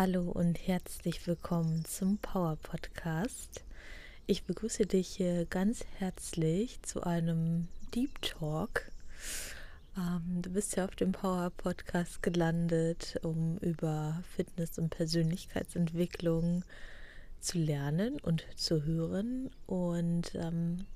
[0.00, 3.64] Hallo und herzlich willkommen zum Power Podcast.
[4.28, 8.92] Ich begrüße dich hier ganz herzlich zu einem Deep Talk.
[9.96, 16.64] Ähm, du bist ja auf dem Power Podcast gelandet, um über Fitness und Persönlichkeitsentwicklung
[17.40, 19.50] zu lernen und zu hören.
[19.66, 20.86] Und ähm,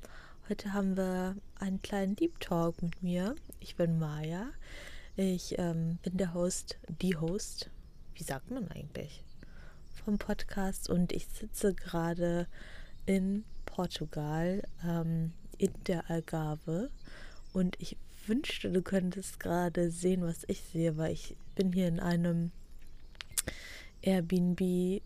[0.49, 3.35] heute haben wir einen kleinen Deep Talk mit mir.
[3.59, 4.51] Ich bin Maya.
[5.17, 7.69] Ich ähm, bin der Host, die Host
[8.15, 9.23] wie sagt man eigentlich,
[10.05, 10.89] vom Podcast.
[10.91, 12.47] Und ich sitze gerade
[13.07, 16.91] in Portugal, ähm, in der Algarve.
[17.53, 22.01] Und ich wünschte, du könntest gerade sehen, was ich sehe, weil ich bin hier in
[22.01, 22.51] einem
[24.03, 25.03] Airbnb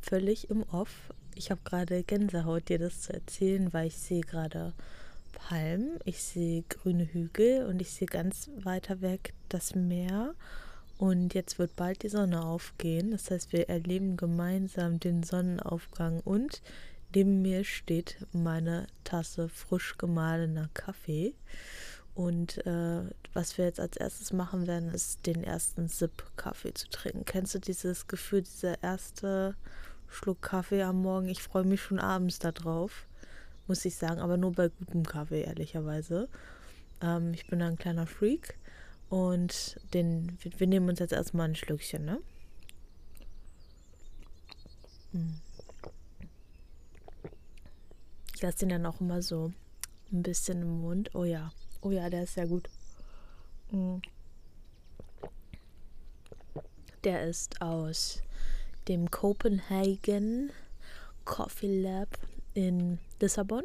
[0.00, 1.12] völlig im Off.
[1.34, 4.74] Ich habe gerade Gänsehaut, dir das zu erzählen, weil ich sehe gerade
[5.32, 10.34] Palmen, ich sehe grüne Hügel und ich sehe ganz weiter weg das Meer
[11.00, 13.12] und jetzt wird bald die Sonne aufgehen.
[13.12, 16.20] Das heißt, wir erleben gemeinsam den Sonnenaufgang.
[16.26, 16.60] Und
[17.14, 21.32] neben mir steht meine Tasse frisch gemahlener Kaffee.
[22.14, 23.00] Und äh,
[23.32, 27.24] was wir jetzt als erstes machen werden, ist den ersten Sip Kaffee zu trinken.
[27.24, 29.54] Kennst du dieses Gefühl, dieser erste
[30.06, 31.30] Schluck Kaffee am Morgen?
[31.30, 33.06] Ich freue mich schon abends darauf,
[33.68, 36.28] muss ich sagen, aber nur bei gutem Kaffee, ehrlicherweise.
[37.00, 38.58] Ähm, ich bin ein kleiner Freak.
[39.10, 42.20] Und den, wir, nehmen uns jetzt erstmal ein Schlückchen, ne?
[45.10, 45.40] Hm.
[48.34, 49.52] Ich lasse den dann auch immer so
[50.12, 51.14] ein bisschen im Mund.
[51.14, 52.70] Oh ja, oh ja, der ist sehr gut.
[53.70, 54.00] Hm.
[57.02, 58.22] Der ist aus
[58.86, 60.52] dem Copenhagen
[61.24, 62.16] Coffee Lab
[62.54, 63.64] in Lissabon.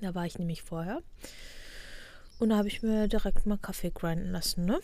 [0.00, 1.02] Da war ich nämlich vorher.
[2.38, 4.80] Und da habe ich mir direkt mal Kaffee grinden lassen, ne?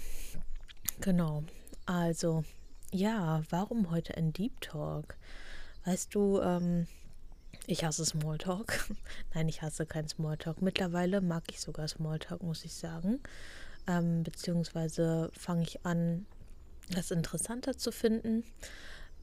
[1.00, 1.44] Genau.
[1.84, 2.44] Also,
[2.90, 5.16] ja, warum heute ein Deep Talk?
[5.84, 6.86] Weißt du, ähm,
[7.66, 8.88] ich hasse Smalltalk.
[9.34, 10.62] Nein, ich hasse kein Smalltalk.
[10.62, 13.20] Mittlerweile mag ich sogar Smalltalk, muss ich sagen.
[13.86, 16.26] Ähm, beziehungsweise fange ich an,
[16.90, 18.44] das interessanter zu finden,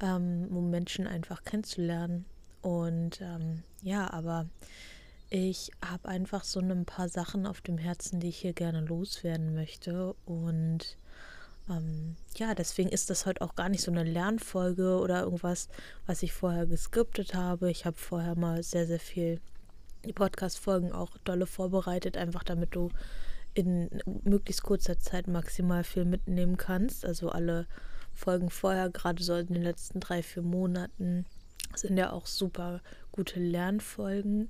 [0.02, 2.25] ähm, um Menschen einfach kennenzulernen.
[2.62, 4.48] Und ähm, ja, aber
[5.30, 9.54] ich habe einfach so ein paar Sachen auf dem Herzen, die ich hier gerne loswerden
[9.54, 10.16] möchte.
[10.26, 10.98] Und
[11.70, 15.70] ähm, ja, deswegen ist das heute auch gar nicht so eine Lernfolge oder irgendwas,
[16.08, 17.70] was ich vorher geskriptet habe.
[17.70, 19.40] Ich habe vorher mal sehr, sehr viel
[20.06, 22.90] die Podcast-Folgen auch dolle vorbereitet, einfach damit du
[23.54, 23.90] in
[24.24, 27.06] möglichst kurzer Zeit maximal viel mitnehmen kannst.
[27.06, 27.68] Also alle
[28.14, 31.26] Folgen vorher, gerade so in den letzten drei, vier Monaten,
[31.75, 32.81] sind ja auch super
[33.12, 34.50] gute Lernfolgen,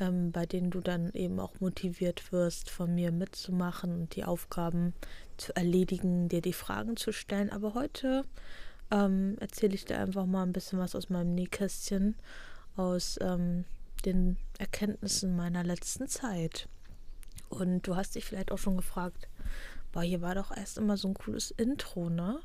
[0.00, 4.94] ähm, bei denen du dann eben auch motiviert wirst, von mir mitzumachen und die Aufgaben
[5.36, 7.50] zu erledigen, dir die Fragen zu stellen.
[7.50, 8.24] Aber heute
[8.90, 12.16] ähm, erzähle ich dir einfach mal ein bisschen was aus meinem Nähkästchen,
[12.76, 13.64] aus ähm,
[14.04, 16.68] den Erkenntnissen meiner letzten Zeit.
[17.48, 19.28] Und du hast dich vielleicht auch schon gefragt,
[19.92, 22.40] boah, hier war doch erst immer so ein cooles Intro, ne?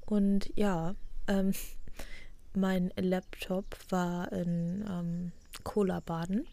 [0.00, 0.94] Und ja,
[1.26, 1.52] ähm,
[2.60, 5.32] mein Laptop war in ähm,
[5.64, 6.46] Cola baden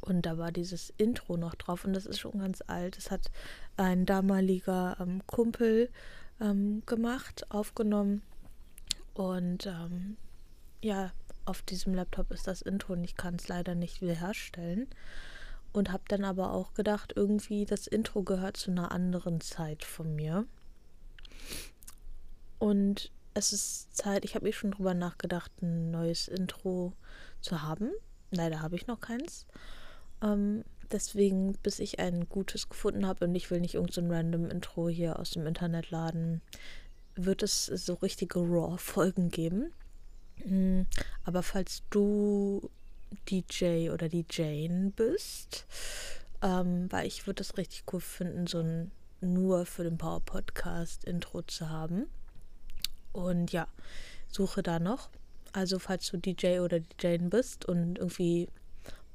[0.00, 2.96] und da war dieses Intro noch drauf und das ist schon ganz alt.
[2.96, 3.30] Das hat
[3.76, 5.90] ein damaliger ähm, Kumpel
[6.40, 8.22] ähm, gemacht, aufgenommen
[9.14, 10.16] und ähm,
[10.80, 11.12] ja,
[11.44, 14.86] auf diesem Laptop ist das Intro und ich kann es leider nicht wiederherstellen.
[15.72, 20.14] Und habe dann aber auch gedacht, irgendwie das Intro gehört zu einer anderen Zeit von
[20.14, 20.46] mir.
[22.58, 26.92] Und es ist Zeit, ich habe eh schon drüber nachgedacht, ein neues Intro
[27.40, 27.90] zu haben.
[28.30, 29.46] Leider habe ich noch keins.
[30.22, 34.50] Ähm, deswegen, bis ich ein gutes gefunden habe und ich will nicht irgendein so random
[34.50, 36.40] Intro hier aus dem Internet laden,
[37.14, 39.72] wird es so richtige Raw-Folgen geben.
[40.44, 40.86] Mhm.
[41.24, 42.70] Aber falls du
[43.30, 45.66] DJ oder DJ bist,
[46.42, 48.90] ähm, weil ich würde es richtig cool finden, so ein
[49.20, 52.06] nur für den Power Podcast Intro zu haben.
[53.12, 53.66] Und ja,
[54.28, 55.10] suche da noch.
[55.52, 58.48] Also falls du DJ oder DJ bist und irgendwie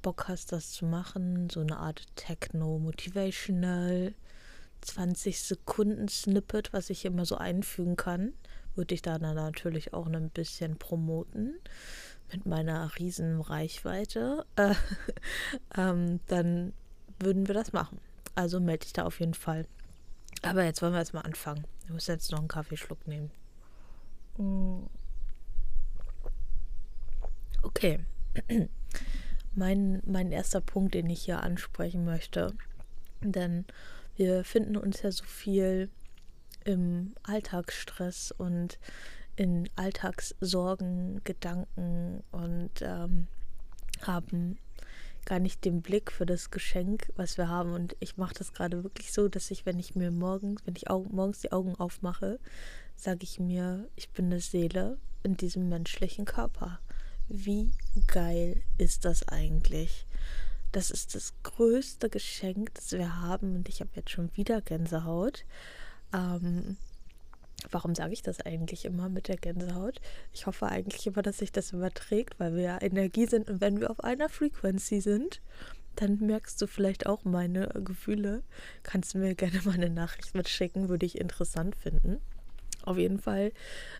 [0.02, 4.14] Bock hast, das zu machen, so eine Art Techno-Motivational
[4.82, 8.34] 20 Sekunden Snippet, was ich immer so einfügen kann,
[8.76, 11.56] würde ich da dann natürlich auch ein bisschen promoten
[12.32, 14.46] mit meiner riesen Reichweite.
[14.56, 14.76] Äh,
[15.76, 16.74] ähm, dann
[17.20, 18.00] würden wir das machen.
[18.36, 19.66] Also melde dich da auf jeden Fall.
[20.42, 21.66] Aber jetzt wollen wir erstmal anfangen.
[21.86, 23.32] Ich muss jetzt noch einen Kaffeeschluck nehmen.
[24.38, 24.84] Mm.
[27.62, 28.00] Okay.
[29.56, 32.56] Mein, mein erster Punkt, den ich hier ansprechen möchte,
[33.22, 33.66] denn
[34.16, 35.92] wir finden uns ja so viel
[36.66, 38.80] im Alltagsstress und
[39.36, 43.28] in Alltagssorgen, Gedanken und ähm,
[44.02, 44.58] haben
[45.26, 47.74] gar nicht den Blick für das Geschenk, was wir haben.
[47.74, 50.90] Und ich mache das gerade wirklich so, dass ich, wenn ich mir morgens, wenn ich
[50.90, 52.40] morgens die Augen aufmache,
[52.96, 56.80] sage ich mir, ich bin eine Seele in diesem menschlichen Körper.
[57.28, 57.72] Wie
[58.08, 60.06] geil ist das eigentlich?
[60.72, 63.56] Das ist das größte Geschenk, das wir haben.
[63.56, 65.46] Und ich habe jetzt schon wieder Gänsehaut.
[66.14, 66.78] Ähm,
[67.70, 70.02] warum sage ich das eigentlich immer mit der Gänsehaut?
[70.34, 73.50] Ich hoffe eigentlich immer, dass sich das überträgt, weil wir ja Energie sind.
[73.50, 75.42] Und wenn wir auf einer Frequency sind,
[75.96, 78.44] dann merkst du vielleicht auch meine Gefühle.
[78.82, 82.20] Kannst du mir gerne mal eine Nachricht mitschicken, würde ich interessant finden.
[82.84, 83.52] Auf jeden Fall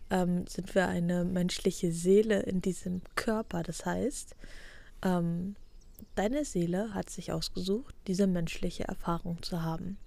[0.10, 3.64] ähm, sind wir eine menschliche Seele in diesem Körper.
[3.64, 4.36] Das heißt,
[5.04, 5.56] ähm,
[6.16, 9.98] Deine Seele hat sich ausgesucht, diese menschliche Erfahrung zu haben.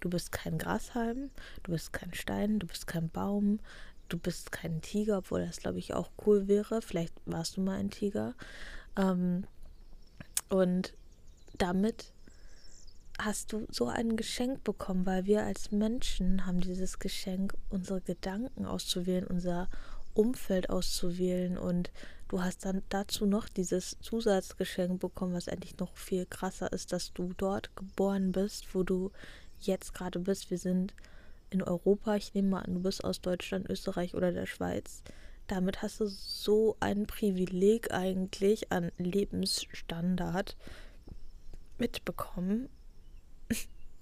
[0.00, 1.30] Du bist kein Grashalm,
[1.62, 3.60] du bist kein Stein, du bist kein Baum,
[4.08, 6.80] du bist kein Tiger, obwohl das, glaube ich, auch cool wäre.
[6.80, 8.34] Vielleicht warst du mal ein Tiger.
[8.96, 9.44] Ähm,
[10.48, 10.94] und
[11.58, 12.13] damit
[13.18, 18.66] hast du so ein Geschenk bekommen, weil wir als Menschen haben dieses Geschenk, unsere Gedanken
[18.66, 19.68] auszuwählen, unser
[20.14, 21.90] Umfeld auszuwählen und
[22.28, 27.12] du hast dann dazu noch dieses Zusatzgeschenk bekommen, was eigentlich noch viel krasser ist, dass
[27.12, 29.10] du dort geboren bist, wo du
[29.60, 30.50] jetzt gerade bist.
[30.50, 30.94] Wir sind
[31.50, 35.02] in Europa, ich nehme mal an, du bist aus Deutschland, Österreich oder der Schweiz.
[35.46, 40.56] Damit hast du so ein Privileg eigentlich an Lebensstandard
[41.78, 42.68] mitbekommen.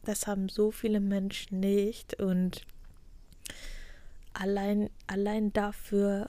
[0.04, 2.62] Das haben so viele Menschen nicht und
[4.32, 6.28] allein, allein dafür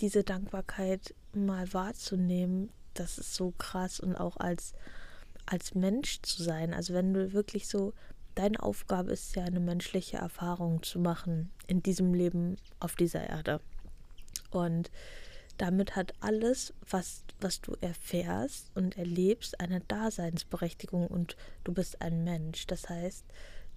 [0.00, 4.74] diese Dankbarkeit mal wahrzunehmen, das ist so krass und auch als,
[5.46, 6.74] als Mensch zu sein.
[6.74, 7.92] Also wenn du wirklich so,
[8.34, 13.60] deine Aufgabe ist ja eine menschliche Erfahrung zu machen in diesem Leben auf dieser Erde.
[14.50, 14.90] Und
[15.56, 22.24] damit hat alles, was, was du erfährst und erlebst, eine Daseinsberechtigung und du bist ein
[22.24, 22.66] Mensch.
[22.66, 23.24] Das heißt,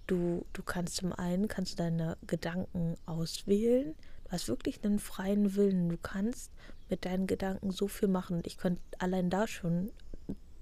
[0.06, 3.94] du, du kannst zum einen kannst deine Gedanken auswählen,
[4.30, 5.88] Du hast wirklich einen freien Willen.
[5.88, 6.52] Du kannst
[6.88, 8.42] mit deinen Gedanken so viel machen.
[8.44, 9.90] Ich könnte allein da schon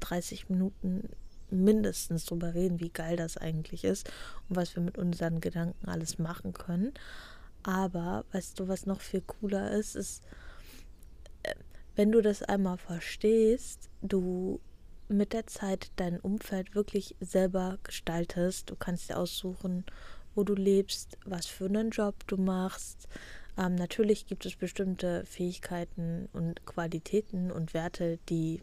[0.00, 1.10] 30 Minuten
[1.50, 4.10] mindestens drüber reden, wie geil das eigentlich ist
[4.48, 6.94] und was wir mit unseren Gedanken alles machen können.
[7.62, 10.24] Aber weißt du, was noch viel cooler ist, ist,
[11.98, 14.60] wenn du das einmal verstehst, du
[15.08, 18.70] mit der Zeit dein Umfeld wirklich selber gestaltest.
[18.70, 19.84] Du kannst dir aussuchen,
[20.36, 23.08] wo du lebst, was für einen Job du machst,
[23.56, 28.62] ähm, natürlich gibt es bestimmte Fähigkeiten und Qualitäten und Werte, die,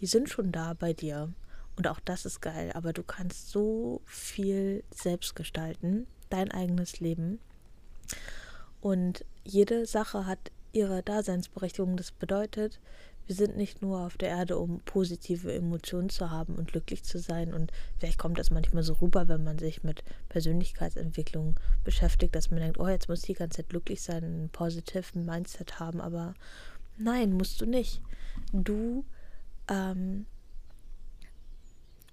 [0.00, 1.32] die sind schon da bei dir.
[1.74, 7.40] Und auch das ist geil, aber du kannst so viel selbst gestalten, dein eigenes Leben.
[8.80, 11.96] Und jede Sache hat ihre Daseinsberechtigung.
[11.96, 12.80] Das bedeutet,
[13.26, 17.18] wir sind nicht nur auf der Erde, um positive Emotionen zu haben und glücklich zu
[17.18, 17.52] sein.
[17.52, 22.60] Und vielleicht kommt das manchmal so rüber, wenn man sich mit Persönlichkeitsentwicklung beschäftigt, dass man
[22.60, 26.00] denkt, oh, jetzt muss ich die ganze Zeit glücklich sein, einen positiven Mindset haben.
[26.00, 26.34] Aber
[26.98, 28.00] nein, musst du nicht.
[28.52, 29.04] Du,
[29.68, 30.26] ähm,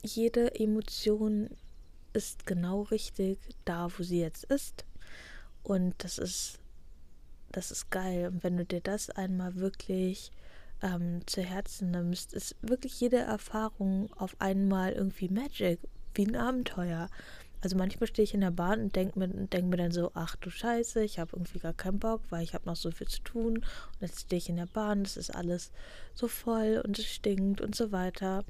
[0.01, 1.49] jede Emotion
[2.13, 4.85] ist genau richtig da, wo sie jetzt ist.
[5.63, 6.59] Und das ist,
[7.53, 8.27] das ist geil.
[8.27, 10.31] Und wenn du dir das einmal wirklich
[10.81, 15.79] ähm, zu Herzen nimmst, ist wirklich jede Erfahrung auf einmal irgendwie Magic,
[16.13, 17.09] wie ein Abenteuer.
[17.61, 20.35] Also manchmal stehe ich in der Bahn und denke mir, denk mir dann so, ach
[20.35, 23.21] du Scheiße, ich habe irgendwie gar keinen Bock, weil ich habe noch so viel zu
[23.21, 23.59] tun.
[23.59, 25.71] Und jetzt stehe ich in der Bahn, es ist alles
[26.13, 28.43] so voll und es stinkt und so weiter.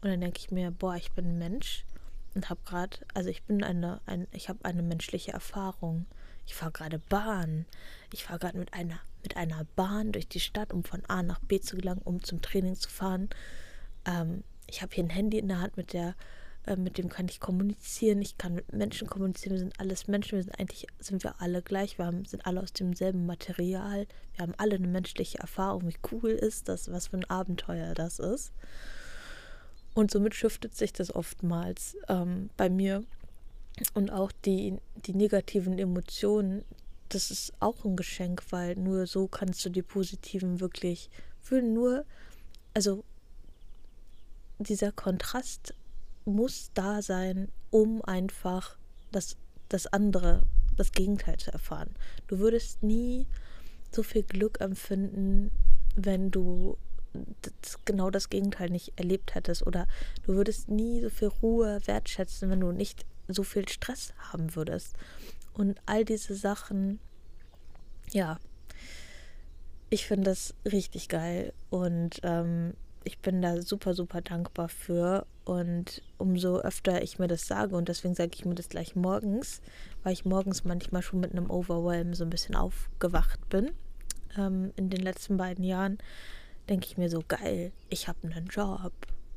[0.00, 1.84] Und dann denke ich mir, boah, ich bin ein Mensch
[2.34, 6.06] und habe gerade, also ich bin eine, ein, ich habe eine menschliche Erfahrung.
[6.46, 7.66] Ich fahre gerade Bahn.
[8.12, 11.40] Ich fahre gerade mit einer mit einer Bahn durch die Stadt, um von A nach
[11.40, 13.30] B zu gelangen, um zum Training zu fahren.
[14.04, 16.14] Ähm, ich habe hier ein Handy in der Hand, mit der
[16.66, 20.36] äh, mit dem kann ich kommunizieren, ich kann mit Menschen kommunizieren, wir sind alles Menschen,
[20.36, 24.42] wir sind eigentlich, sind wir alle gleich, wir haben, sind alle aus demselben Material, wir
[24.42, 28.52] haben alle eine menschliche Erfahrung, wie cool ist das, was für ein Abenteuer das ist.
[29.94, 33.04] Und somit schiftet sich das oftmals ähm, bei mir.
[33.92, 36.64] Und auch die, die negativen Emotionen,
[37.08, 41.74] das ist auch ein Geschenk, weil nur so kannst du die positiven wirklich fühlen.
[41.74, 42.04] Nur,
[42.72, 43.04] also
[44.58, 45.74] dieser Kontrast
[46.24, 48.76] muss da sein, um einfach
[49.10, 49.36] das,
[49.68, 50.42] das andere,
[50.76, 51.94] das Gegenteil zu erfahren.
[52.28, 53.26] Du würdest nie
[53.92, 55.50] so viel Glück empfinden,
[55.96, 56.76] wenn du
[57.62, 59.66] das, genau das Gegenteil nicht erlebt hättest.
[59.66, 59.86] Oder
[60.24, 64.96] du würdest nie so viel Ruhe wertschätzen, wenn du nicht so viel Stress haben würdest.
[65.52, 66.98] Und all diese Sachen,
[68.10, 68.38] ja,
[69.90, 75.26] ich finde das richtig geil und ähm, ich bin da super, super dankbar für.
[75.44, 79.60] Und umso öfter ich mir das sage, und deswegen sage ich mir das gleich morgens,
[80.02, 83.72] weil ich morgens manchmal schon mit einem Overwhelm so ein bisschen aufgewacht bin,
[84.38, 85.98] ähm, in den letzten beiden Jahren,
[86.70, 88.92] denke ich mir so, geil, ich habe einen Job.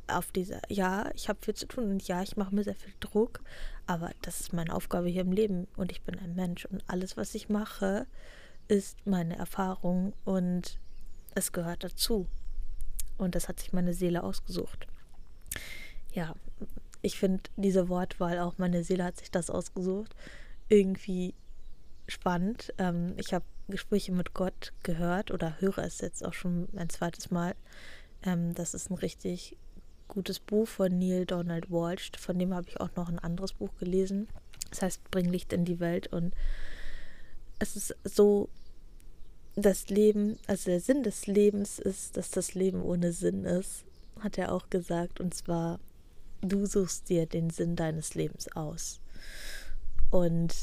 [0.07, 2.93] Auf dieser, ja, ich habe viel zu tun und ja, ich mache mir sehr viel
[2.99, 3.41] Druck,
[3.87, 7.17] aber das ist meine Aufgabe hier im Leben und ich bin ein Mensch und alles,
[7.17, 8.07] was ich mache,
[8.67, 10.79] ist meine Erfahrung und
[11.35, 12.27] es gehört dazu.
[13.17, 14.87] Und das hat sich meine Seele ausgesucht.
[16.13, 16.35] Ja,
[17.01, 20.15] ich finde diese Wortwahl auch, meine Seele hat sich das ausgesucht,
[20.69, 21.33] irgendwie
[22.07, 22.73] spannend.
[22.77, 27.31] Ähm, ich habe Gespräche mit Gott gehört oder höre es jetzt auch schon ein zweites
[27.31, 27.55] Mal.
[28.23, 29.57] Ähm, das ist ein richtig
[30.07, 32.11] gutes Buch von Neil Donald Walsh.
[32.17, 34.27] Von dem habe ich auch noch ein anderes Buch gelesen.
[34.69, 36.07] Das heißt, Bring Licht in die Welt.
[36.07, 36.33] Und
[37.59, 38.49] es ist so
[39.55, 43.85] das Leben, also der Sinn des Lebens ist, dass das Leben ohne Sinn ist,
[44.19, 45.19] hat er auch gesagt.
[45.19, 45.79] Und zwar,
[46.41, 48.99] du suchst dir den Sinn deines Lebens aus.
[50.11, 50.53] Und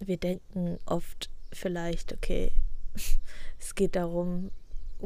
[0.00, 2.52] wir denken oft vielleicht, okay,
[3.58, 4.50] es geht darum,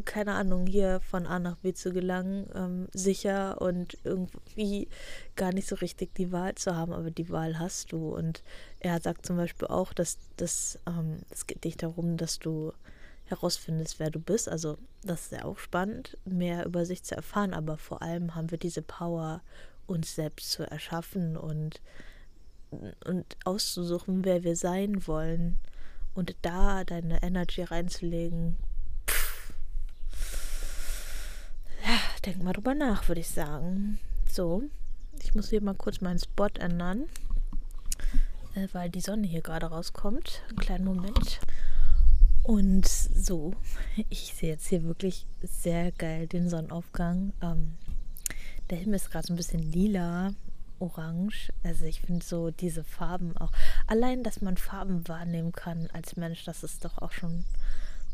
[0.03, 4.89] keine Ahnung, hier von A nach B zu gelangen, ähm, sicher und irgendwie
[5.37, 8.09] gar nicht so richtig die Wahl zu haben, aber die Wahl hast du.
[8.09, 8.43] Und
[8.81, 12.73] er sagt zum Beispiel auch, dass das, ähm, es geht nicht darum, dass du
[13.27, 14.49] herausfindest, wer du bist.
[14.49, 18.51] Also das ist ja auch spannend, mehr über sich zu erfahren, aber vor allem haben
[18.51, 19.43] wir diese Power,
[19.87, 21.81] uns selbst zu erschaffen und,
[23.05, 25.59] und auszusuchen, wer wir sein wollen
[26.15, 28.57] und da deine Energy reinzulegen.
[31.85, 33.99] Ja, denk mal drüber nach, würde ich sagen.
[34.31, 34.63] So,
[35.23, 37.05] ich muss hier mal kurz meinen Spot ändern,
[38.55, 40.43] äh, weil die Sonne hier gerade rauskommt.
[40.49, 41.41] Einen kleinen Moment.
[42.43, 43.55] Und so,
[44.11, 47.33] ich sehe jetzt hier wirklich sehr geil den Sonnenaufgang.
[47.43, 47.75] Ähm,
[48.71, 50.33] der Himmel ist gerade so ein bisschen lila,
[50.79, 51.53] orange.
[51.63, 53.53] Also ich finde so diese Farben auch.
[53.87, 57.45] Allein, dass man Farben wahrnehmen kann als Mensch, das ist doch auch schon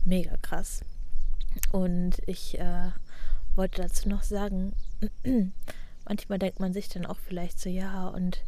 [0.05, 0.83] mega krass.
[1.73, 2.91] Und ich äh,
[3.57, 4.75] wollte dazu noch sagen,
[6.05, 8.43] manchmal denkt man sich dann auch vielleicht so, ja, und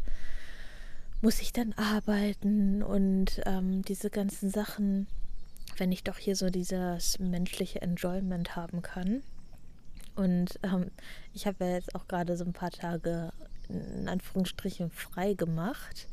[1.21, 5.07] muss ich dann arbeiten und ähm, diese ganzen Sachen
[5.77, 9.23] wenn ich doch hier so dieses menschliche Enjoyment haben kann.
[10.15, 10.91] Und ähm,
[11.33, 13.33] ich habe ja jetzt auch gerade so ein paar Tage
[13.69, 16.09] in Anführungsstrichen frei gemacht.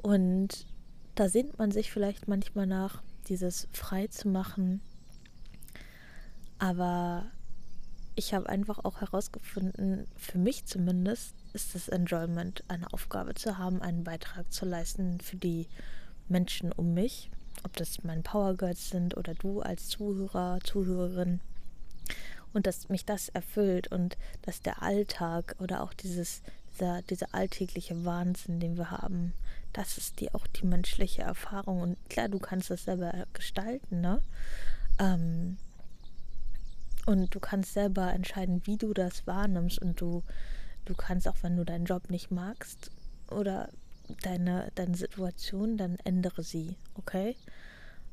[0.00, 0.66] Und
[1.14, 4.80] da sehnt man sich vielleicht manchmal nach, dieses frei zu machen.
[6.58, 7.26] Aber
[8.14, 13.82] ich habe einfach auch herausgefunden, für mich zumindest ist das Enjoyment, eine Aufgabe zu haben,
[13.82, 15.66] einen Beitrag zu leisten für die
[16.28, 17.30] Menschen um mich
[17.64, 21.40] ob das mein Power Girls sind oder du als Zuhörer, Zuhörerin.
[22.52, 26.42] Und dass mich das erfüllt und dass der Alltag oder auch dieses,
[26.72, 29.32] dieser, dieser alltägliche Wahnsinn, den wir haben,
[29.72, 31.80] das ist die auch die menschliche Erfahrung.
[31.80, 34.20] Und klar, du kannst das selber gestalten, ne?
[34.98, 35.56] Ähm,
[37.06, 39.80] und du kannst selber entscheiden, wie du das wahrnimmst.
[39.80, 40.22] Und du,
[40.84, 42.90] du kannst auch, wenn du deinen Job nicht magst
[43.30, 43.68] oder
[44.22, 47.36] deine, deine Situation, dann ändere sie, okay?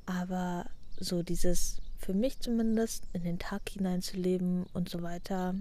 [0.05, 0.65] Aber
[0.97, 5.55] so dieses, für mich zumindest, in den Tag hineinzuleben und so weiter,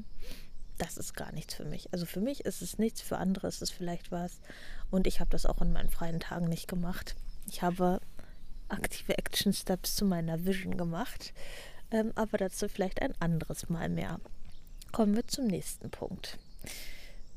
[0.78, 1.92] das ist gar nichts für mich.
[1.92, 4.40] Also für mich ist es nichts, für andere ist es vielleicht was.
[4.90, 7.16] Und ich habe das auch in meinen freien Tagen nicht gemacht.
[7.46, 8.00] Ich habe
[8.68, 11.32] aktive Action Steps zu meiner Vision gemacht.
[11.90, 14.20] Ähm, aber dazu vielleicht ein anderes Mal mehr.
[14.92, 16.38] Kommen wir zum nächsten Punkt.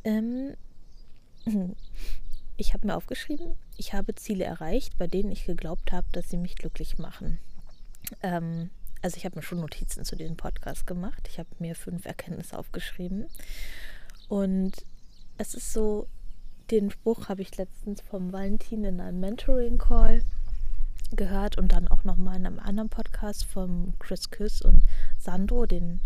[0.03, 0.55] Ähm,
[2.62, 6.38] Ich habe mir aufgeschrieben, ich habe Ziele erreicht, bei denen ich geglaubt habe, dass sie
[6.38, 7.39] mich glücklich machen.
[8.22, 8.70] Ähm,
[9.01, 11.27] also ich habe mir schon Notizen zu diesem Podcast gemacht.
[11.27, 13.25] Ich habe mir fünf Erkenntnisse aufgeschrieben.
[14.27, 14.74] Und
[15.39, 16.08] es ist so,
[16.70, 20.22] den Spruch habe ich letztens vom Valentin in einem Mentoring-Call
[21.15, 24.84] gehört und dann auch nochmal in einem anderen Podcast vom Chris Küss und
[25.18, 26.00] Sandro, den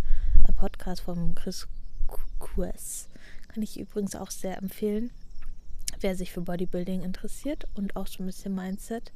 [0.48, 1.68] äh, Podcast vom Chris
[2.40, 3.08] Kues.
[3.48, 5.12] Kann ich übrigens auch sehr empfehlen
[6.00, 9.12] wer sich für Bodybuilding interessiert und auch so ein bisschen Mindset.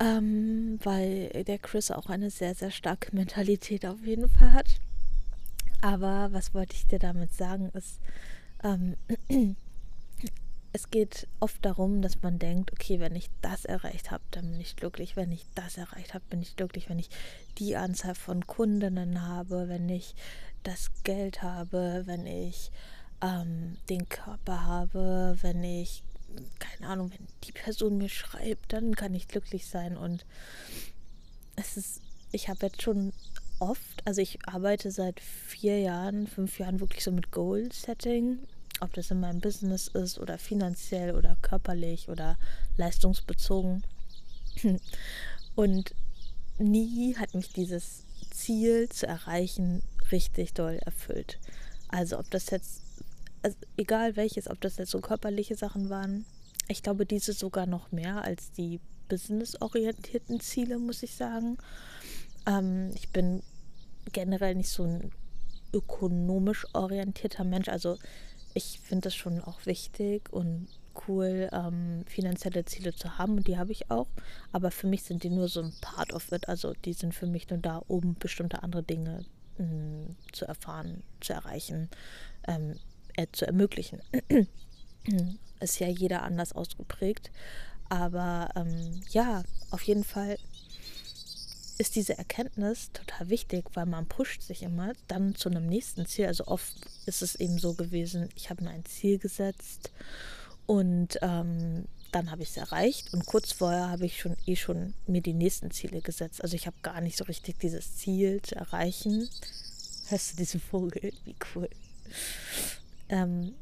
[0.00, 4.80] Ähm, weil der Chris auch eine sehr, sehr starke Mentalität auf jeden Fall hat.
[5.80, 8.00] Aber was wollte ich dir damit sagen, ist,
[8.64, 8.96] ähm,
[10.72, 14.60] es geht oft darum, dass man denkt, okay, wenn ich das erreicht habe, dann bin
[14.60, 15.16] ich glücklich.
[15.16, 16.88] Wenn ich das erreicht habe, bin ich glücklich.
[16.88, 17.10] Wenn ich
[17.58, 20.14] die Anzahl von Kundinnen habe, wenn ich
[20.62, 22.70] das Geld habe, wenn ich
[23.20, 26.02] ähm, den Körper habe, wenn ich,
[26.58, 29.96] keine Ahnung, wenn die Person mir schreibt, dann kann ich glücklich sein.
[29.96, 30.24] Und
[31.56, 32.00] es ist
[32.32, 33.12] ich habe jetzt schon
[33.58, 38.38] oft, also ich arbeite seit vier Jahren, fünf Jahren wirklich so mit Goal-Setting,
[38.82, 42.36] ob das in meinem Business ist oder finanziell oder körperlich oder
[42.76, 43.84] leistungsbezogen.
[45.54, 45.94] Und
[46.58, 51.38] nie hat mich dieses Ziel zu erreichen richtig doll erfüllt.
[51.88, 52.82] Also ob das jetzt,
[53.42, 56.24] also egal welches, ob das jetzt so körperliche Sachen waren,
[56.68, 61.58] ich glaube diese sogar noch mehr als die businessorientierten Ziele, muss ich sagen.
[62.46, 63.42] Ähm, ich bin
[64.12, 65.12] generell nicht so ein
[65.72, 67.68] ökonomisch orientierter Mensch.
[67.68, 67.98] Also
[68.54, 70.68] ich finde es schon auch wichtig und
[71.08, 74.08] cool, ähm, finanzielle Ziele zu haben und die habe ich auch.
[74.52, 76.48] Aber für mich sind die nur so ein Part of it.
[76.48, 79.24] Also die sind für mich nur da, um bestimmte andere Dinge
[79.58, 81.88] mh, mm, zu erfahren, zu erreichen,
[82.46, 82.78] ähm,
[83.16, 84.00] äh, zu ermöglichen.
[85.60, 87.30] Ist ja jeder anders ausgeprägt.
[87.88, 90.38] Aber ähm, ja, auf jeden Fall
[91.82, 96.26] ist diese Erkenntnis total wichtig, weil man pusht sich immer dann zu einem nächsten Ziel.
[96.26, 96.72] Also oft
[97.06, 99.90] ist es eben so gewesen, ich habe mir ein Ziel gesetzt
[100.66, 104.94] und ähm, dann habe ich es erreicht und kurz vorher habe ich schon eh schon
[105.08, 106.40] mir die nächsten Ziele gesetzt.
[106.44, 109.28] Also ich habe gar nicht so richtig dieses Ziel zu erreichen.
[110.06, 111.12] Hörst du diesen Vogel?
[111.24, 111.68] Wie cool.
[113.08, 113.56] Ähm,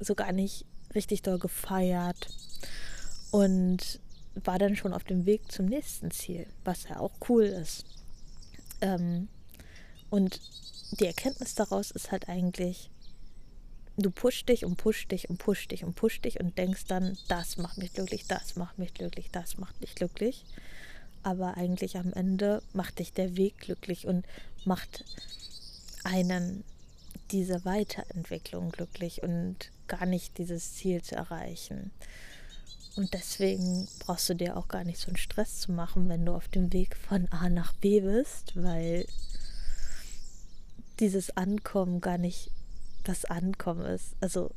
[0.00, 0.64] so gar nicht
[0.94, 2.28] richtig doll gefeiert
[3.32, 4.00] und
[4.44, 7.84] war dann schon auf dem Weg zum nächsten Ziel, was ja auch cool ist.
[8.80, 9.28] Ähm,
[10.10, 10.40] und
[10.92, 12.90] die Erkenntnis daraus ist halt eigentlich,
[13.96, 17.16] du pusht dich und pusht dich und pusht dich und pusht dich und denkst dann,
[17.28, 20.44] das macht mich glücklich, das macht mich glücklich, das macht dich glücklich.
[21.22, 24.24] Aber eigentlich am Ende macht dich der Weg glücklich und
[24.64, 25.04] macht
[26.04, 26.62] einen
[27.32, 29.56] diese Weiterentwicklung glücklich und
[29.88, 31.90] gar nicht dieses Ziel zu erreichen.
[32.96, 36.34] Und deswegen brauchst du dir auch gar nicht so einen Stress zu machen, wenn du
[36.34, 39.06] auf dem Weg von A nach B bist, weil
[40.98, 42.50] dieses Ankommen gar nicht
[43.04, 44.16] das Ankommen ist.
[44.20, 44.50] Also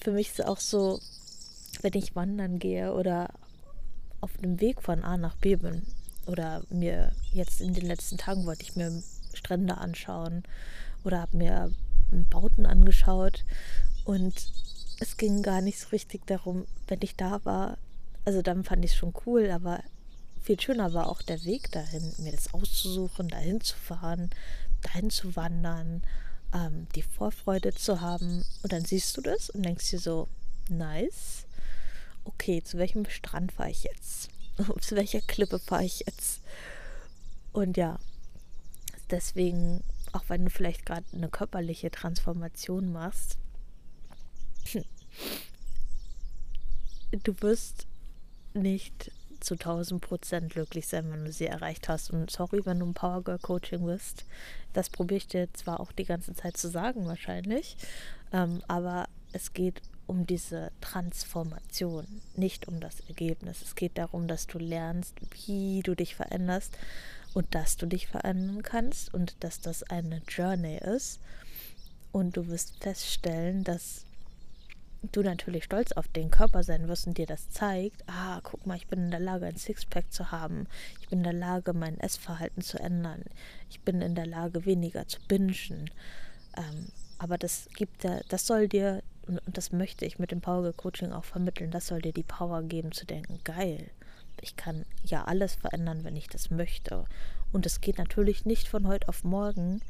[0.00, 1.00] für mich ist es auch so,
[1.82, 3.30] wenn ich wandern gehe oder
[4.20, 5.82] auf dem Weg von A nach B bin
[6.26, 9.02] oder mir jetzt in den letzten Tagen wollte ich mir
[9.34, 10.44] Strände anschauen
[11.04, 11.72] oder habe mir
[12.30, 13.44] Bauten angeschaut
[14.04, 14.52] und
[15.00, 17.78] es ging gar nicht so richtig darum, wenn ich da war.
[18.24, 19.82] Also dann fand ich es schon cool, aber
[20.42, 24.30] viel schöner war auch der Weg dahin, mir das auszusuchen, dahin zu fahren,
[24.82, 26.02] dahin zu wandern,
[26.54, 28.44] ähm, die Vorfreude zu haben.
[28.62, 30.28] Und dann siehst du das und denkst dir so,
[30.68, 31.46] nice.
[32.24, 34.30] Okay, zu welchem Strand fahre ich jetzt?
[34.80, 36.40] zu welcher Klippe fahre ich jetzt?
[37.52, 37.98] Und ja,
[39.10, 39.82] deswegen,
[40.12, 43.38] auch wenn du vielleicht gerade eine körperliche Transformation machst,
[47.24, 47.86] du wirst
[48.54, 52.10] nicht zu 1000 Prozent glücklich sein, wenn du sie erreicht hast.
[52.10, 54.24] Und sorry, wenn du ein Power Girl Coaching bist.
[54.72, 57.76] Das probiere ich dir zwar auch die ganze Zeit zu sagen, wahrscheinlich.
[58.32, 63.62] Ähm, aber es geht um diese Transformation, nicht um das Ergebnis.
[63.62, 65.14] Es geht darum, dass du lernst,
[65.46, 66.76] wie du dich veränderst
[67.34, 71.20] und dass du dich verändern kannst und dass das eine Journey ist.
[72.10, 74.06] Und du wirst feststellen, dass
[75.02, 78.76] du natürlich stolz auf den Körper sein wirst und dir das zeigt, ah, guck mal,
[78.76, 80.66] ich bin in der Lage, ein Sixpack zu haben,
[81.00, 83.22] ich bin in der Lage, mein Essverhalten zu ändern,
[83.70, 85.90] ich bin in der Lage, weniger zu bingen.
[86.56, 90.72] Ähm, aber das gibt ja, das soll dir, und das möchte ich mit dem Power
[90.72, 93.90] Coaching auch vermitteln, das soll dir die Power geben zu denken, geil,
[94.40, 97.04] ich kann ja alles verändern, wenn ich das möchte.
[97.52, 99.80] Und es geht natürlich nicht von heute auf morgen.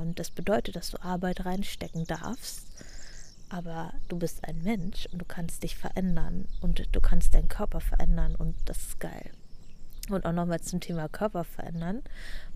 [0.00, 2.66] Und das bedeutet, dass du Arbeit reinstecken darfst
[3.52, 7.80] aber du bist ein Mensch und du kannst dich verändern und du kannst deinen Körper
[7.80, 9.30] verändern und das ist geil.
[10.08, 12.02] Und auch nochmal zum Thema Körper verändern,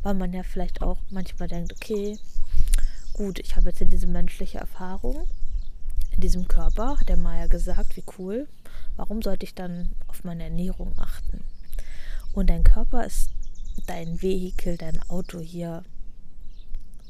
[0.03, 2.19] weil man ja vielleicht auch manchmal denkt, okay,
[3.13, 5.29] gut, ich habe jetzt hier diese menschliche Erfahrung
[6.13, 8.49] in diesem Körper, hat der Maya gesagt, wie cool,
[8.97, 11.45] warum sollte ich dann auf meine Ernährung achten?
[12.33, 13.31] Und dein Körper ist
[13.87, 15.85] dein Vehikel, dein Auto hier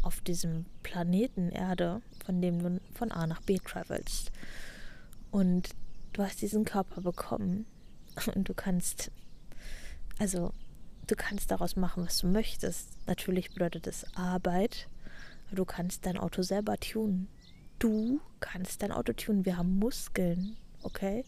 [0.03, 4.33] auf diesem Planeten Erde, von dem du von A nach B travelst.
[5.31, 5.71] Und
[6.13, 7.67] du hast diesen Körper bekommen
[8.35, 9.13] und du kannst,
[10.19, 10.53] also
[11.07, 12.89] du kannst daraus machen, was du möchtest.
[13.07, 14.89] Natürlich bedeutet es Arbeit,
[15.53, 17.29] du kannst dein Auto selber tunen.
[17.79, 19.45] Du kannst dein Auto tunen.
[19.45, 21.25] Wir haben Muskeln, okay?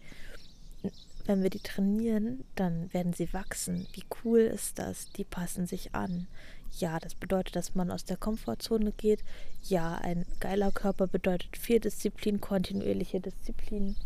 [1.26, 3.86] Wenn wir die trainieren, dann werden sie wachsen.
[3.92, 5.10] Wie cool ist das?
[5.12, 6.26] Die passen sich an.
[6.72, 9.24] Ja, das bedeutet, dass man aus der Komfortzone geht.
[9.62, 13.96] Ja, ein geiler Körper bedeutet viel Disziplin, kontinuierliche Disziplin.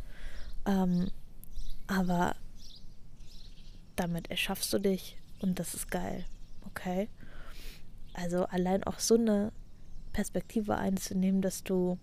[0.67, 1.11] Ähm,
[1.87, 2.37] aber
[3.97, 6.25] damit erschaffst du dich und das ist geil.
[6.67, 7.09] Okay?
[8.15, 9.53] Also allein auch so eine
[10.13, 11.99] Perspektive einzunehmen, dass du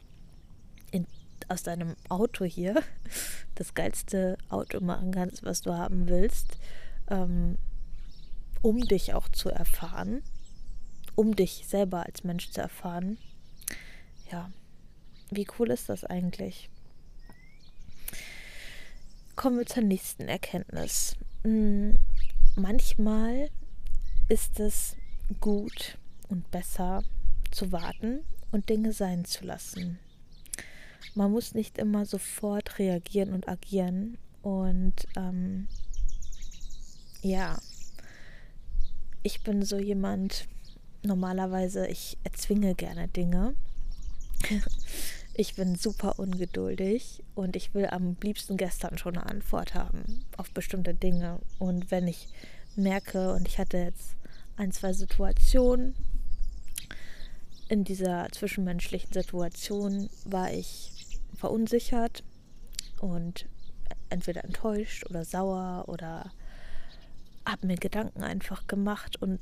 [0.92, 1.06] in,
[1.48, 2.82] aus deinem Auto hier
[3.56, 6.58] das geilste Auto machen kannst, was du haben willst,
[7.10, 7.58] ähm,
[8.62, 10.22] um dich auch zu erfahren,
[11.20, 13.18] um dich selber als Mensch zu erfahren.
[14.32, 14.50] Ja,
[15.30, 16.70] wie cool ist das eigentlich?
[19.36, 21.18] Kommen wir zur nächsten Erkenntnis.
[21.44, 21.98] Hm,
[22.56, 23.50] manchmal
[24.30, 24.96] ist es
[25.42, 25.98] gut
[26.30, 27.04] und besser
[27.52, 30.00] zu warten und Dinge sein zu lassen.
[31.16, 34.18] Man muss nicht immer sofort reagieren und agieren.
[34.42, 35.68] Und ähm,
[37.22, 37.60] ja,
[39.22, 40.48] ich bin so jemand,
[41.04, 43.56] normalerweise, ich erzwinge gerne Dinge.
[45.34, 50.52] ich bin super ungeduldig und ich will am liebsten gestern schon eine Antwort haben auf
[50.52, 51.40] bestimmte Dinge.
[51.58, 52.28] Und wenn ich
[52.76, 54.16] merke, und ich hatte jetzt
[54.58, 55.96] ein, zwei Situationen,
[57.70, 60.92] in dieser zwischenmenschlichen Situation war ich
[61.36, 62.24] verunsichert
[63.00, 63.46] und
[64.10, 66.32] entweder enttäuscht oder sauer oder
[67.46, 69.40] habe mir Gedanken einfach gemacht und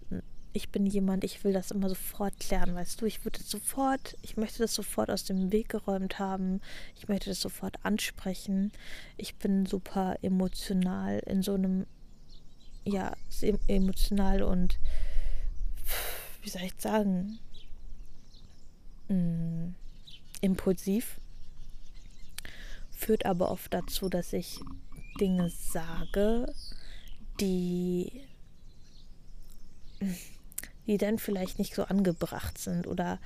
[0.54, 4.38] ich bin jemand, ich will das immer sofort klären, weißt du, ich würde sofort, ich
[4.38, 6.62] möchte das sofort aus dem Weg geräumt haben,
[6.96, 8.72] ich möchte das sofort ansprechen.
[9.18, 11.86] Ich bin super emotional in so einem,
[12.86, 13.14] ja,
[13.68, 14.80] emotional und,
[16.42, 17.40] wie soll ich sagen,
[19.10, 19.76] mh, mm,
[20.42, 21.20] impulsiv,
[22.90, 24.60] führt aber oft dazu, dass ich
[25.20, 26.54] Dinge sage,
[27.40, 28.24] die,
[30.88, 33.20] die dann vielleicht nicht so angebracht sind oder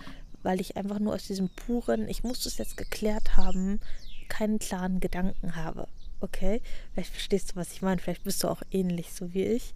[0.43, 3.79] weil ich einfach nur aus diesem puren, ich muss das jetzt geklärt haben,
[4.27, 5.87] keinen klaren Gedanken habe.
[6.19, 6.61] Okay?
[6.93, 7.99] Vielleicht verstehst du, was ich meine.
[8.01, 9.73] Vielleicht bist du auch ähnlich so wie ich.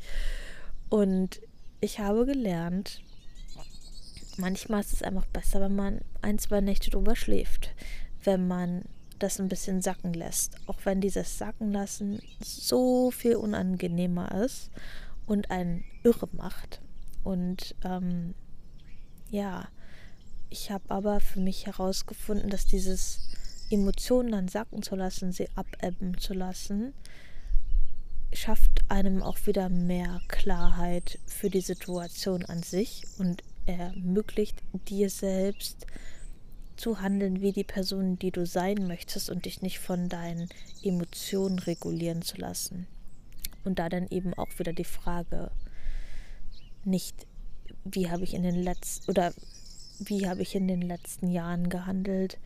[0.89, 1.41] Und
[1.81, 3.01] ich habe gelernt,
[4.37, 7.71] manchmal ist es einfach besser, wenn man ein, zwei Nächte drüber schläft,
[8.23, 8.83] wenn man
[9.19, 10.55] das ein bisschen sacken lässt.
[10.67, 14.71] Auch wenn dieses Sacken lassen so viel unangenehmer ist
[15.25, 16.81] und einen irre macht.
[17.25, 18.35] Und ähm,
[19.29, 19.67] ja,
[20.49, 23.31] ich habe aber für mich herausgefunden, dass dieses
[23.69, 26.93] Emotionen dann sacken zu lassen, sie abebben zu lassen,
[28.31, 35.87] schafft einem auch wieder mehr Klarheit für die Situation an sich und ermöglicht dir selbst
[36.77, 40.47] zu handeln wie die Person, die du sein möchtest und dich nicht von deinen
[40.83, 42.85] Emotionen regulieren zu lassen.
[43.63, 45.49] Und da dann eben auch wieder die Frage,
[46.85, 47.27] nicht
[47.85, 49.31] wie habe ich in den letzten oder
[49.99, 52.37] wie habe ich in den letzten Jahren gehandelt,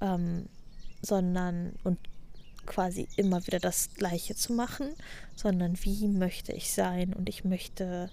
[0.00, 0.46] ähm,
[1.02, 1.98] sondern und
[2.66, 4.94] quasi immer wieder das Gleiche zu machen,
[5.34, 8.10] sondern wie möchte ich sein und ich möchte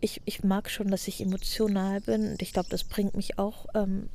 [0.00, 3.66] ich, ich mag schon, dass ich emotional bin und ich glaube, das bringt mich auch
[3.74, 4.10] ähm,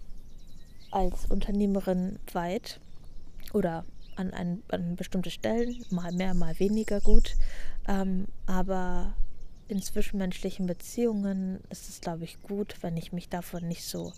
[0.91, 2.79] als Unternehmerin weit
[3.53, 7.35] oder an, ein, an bestimmte Stellen, mal mehr, mal weniger gut.
[7.87, 9.15] Ähm, aber
[9.69, 14.11] in zwischenmenschlichen Beziehungen ist es, glaube ich, gut, wenn ich mich davon nicht so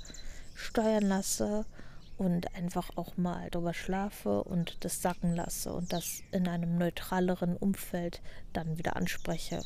[0.55, 1.65] steuern lasse
[2.17, 7.57] und einfach auch mal drüber schlafe und das sacken lasse und das in einem neutraleren
[7.57, 8.21] Umfeld
[8.53, 9.61] dann wieder anspreche.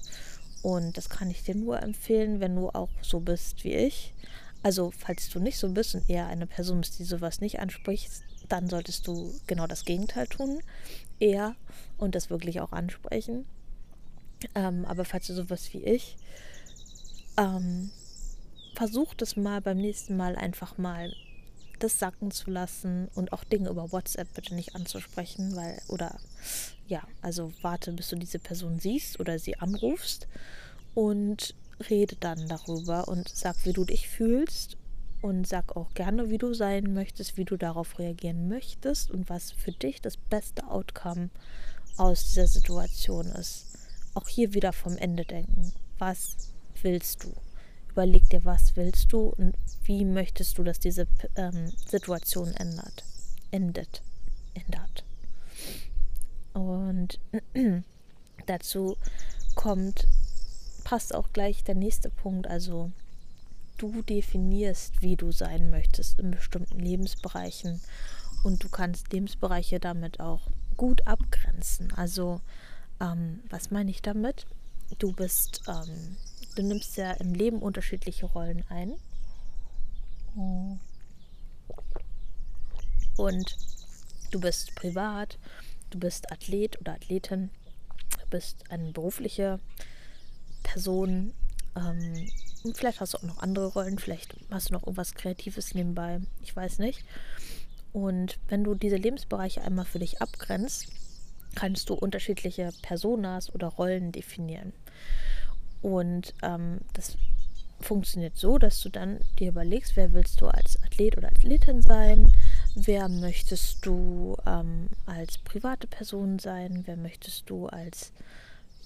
[0.63, 4.15] Und das kann ich dir nur empfehlen, wenn du auch so bist wie ich.
[4.63, 8.09] Also, falls du nicht so bist und eher eine Person bist, die sowas nicht anspricht,
[8.49, 10.61] dann solltest du genau das Gegenteil tun.
[11.19, 11.55] Eher
[11.97, 13.45] und das wirklich auch ansprechen.
[14.53, 16.17] Ähm, aber falls du sowas wie ich,
[17.37, 17.91] ähm,
[18.75, 21.13] versuch das mal beim nächsten Mal einfach mal
[21.79, 26.17] das sacken zu lassen und auch Dinge über WhatsApp bitte nicht anzusprechen, weil, oder
[26.87, 30.27] ja, also warte, bis du diese Person siehst oder sie anrufst
[30.93, 31.53] und
[31.89, 34.77] rede dann darüber und sag, wie du dich fühlst
[35.21, 39.51] und sag auch gerne, wie du sein möchtest, wie du darauf reagieren möchtest und was
[39.51, 41.29] für dich das beste Outcome
[41.97, 43.74] aus dieser Situation ist.
[44.15, 45.71] Auch hier wieder vom Ende denken.
[45.99, 46.51] Was
[46.81, 47.33] willst du?
[47.91, 53.03] Überleg dir, was willst du und wie möchtest du, dass diese ähm, Situation ändert,
[53.51, 54.01] endet,
[54.53, 55.05] ändert.
[56.53, 57.19] Und
[58.47, 58.97] dazu
[59.55, 60.07] kommt,
[60.83, 62.47] passt auch gleich der nächste Punkt.
[62.47, 62.91] Also
[63.77, 67.81] du definierst, wie du sein möchtest in bestimmten Lebensbereichen.
[68.43, 71.91] Und du kannst Lebensbereiche damit auch gut abgrenzen.
[71.93, 72.41] Also,
[72.99, 74.45] ähm, was meine ich damit?
[74.99, 76.17] Du bist, ähm,
[76.55, 78.93] du nimmst ja im Leben unterschiedliche Rollen ein.
[83.17, 83.57] Und
[84.31, 85.37] du bist privat,
[85.89, 87.49] du bist Athlet oder Athletin,
[88.19, 89.59] du bist eine berufliche
[90.63, 91.33] Person.
[91.75, 92.29] Ähm,
[92.73, 96.55] vielleicht hast du auch noch andere Rollen, vielleicht hast du noch irgendwas Kreatives nebenbei, ich
[96.55, 97.03] weiß nicht.
[97.93, 100.87] Und wenn du diese Lebensbereiche einmal für dich abgrenzt,
[101.55, 104.73] kannst du unterschiedliche Personas oder Rollen definieren.
[105.81, 107.17] Und ähm, das
[107.79, 112.31] funktioniert so, dass du dann dir überlegst, wer willst du als Athlet oder Athletin sein,
[112.75, 118.11] wer möchtest du ähm, als private Person sein, wer möchtest du als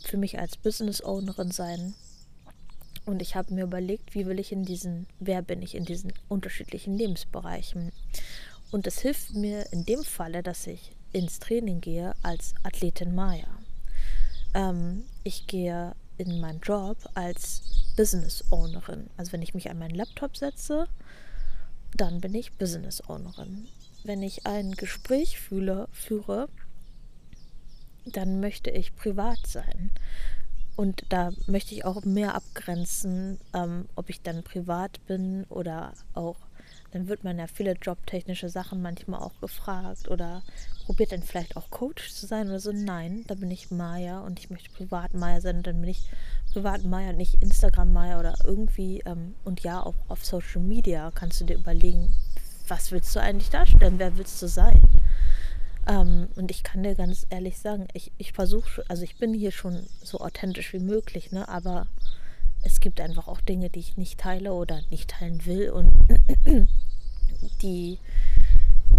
[0.01, 1.93] für mich als Business Ownerin sein.
[3.05, 6.13] Und ich habe mir überlegt, wie will ich in diesen, wer bin ich in diesen
[6.27, 7.91] unterschiedlichen Lebensbereichen.
[8.71, 13.48] Und es hilft mir in dem Falle, dass ich ins Training gehe als Athletin Maya.
[14.54, 17.62] Ähm, ich gehe in meinen Job als
[17.95, 19.10] Business Ownerin.
[19.17, 20.88] Also wenn ich mich an meinen Laptop setze,
[21.95, 23.67] dann bin ich Business Ownerin.
[24.04, 26.50] Wenn ich ein Gespräch fühle, führe,
[28.06, 29.91] dann möchte ich privat sein.
[30.76, 36.38] Und da möchte ich auch mehr abgrenzen, ähm, ob ich dann privat bin oder auch
[36.91, 40.43] dann wird man ja viele jobtechnische Sachen manchmal auch gefragt oder
[40.86, 42.71] probiert dann vielleicht auch Coach zu sein oder so.
[42.71, 46.10] Nein, da bin ich Maya und ich möchte privat Maya sein und dann bin ich
[46.52, 49.02] privat Maya, nicht Instagram Maya oder irgendwie.
[49.06, 52.13] Ähm, und ja, auch auf Social Media kannst du dir überlegen,
[52.67, 54.82] was willst du eigentlich darstellen, wer willst du sein?
[55.88, 59.52] Ähm, und ich kann dir ganz ehrlich sagen, ich, ich versuche, also ich bin hier
[59.52, 61.47] schon so authentisch wie möglich, ne?
[61.49, 61.88] aber
[62.63, 65.91] es gibt einfach auch Dinge, die ich nicht teile oder nicht teilen will und
[67.62, 68.00] die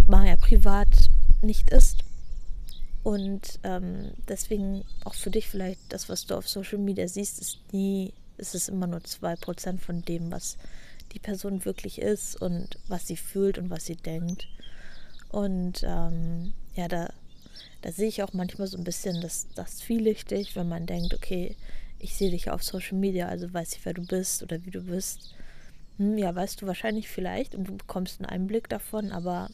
[0.07, 1.09] Maya privat
[1.41, 2.03] nicht ist.
[3.03, 7.59] Und ähm, deswegen auch für dich vielleicht das, was du auf Social Media siehst, ist
[7.71, 10.57] nie, ist es immer nur 2% von dem, was
[11.13, 14.47] die Person wirklich ist und was sie fühlt und was sie denkt.
[15.29, 17.11] Und ähm, ja, da,
[17.81, 21.55] da sehe ich auch manchmal so ein bisschen das, das Zwielichtig, wenn man denkt, okay,
[22.01, 24.81] ich sehe dich auf Social Media, also weiß ich, wer du bist oder wie du
[24.81, 25.35] bist.
[25.97, 29.49] Hm, ja, weißt du wahrscheinlich vielleicht und du bekommst einen Einblick davon, aber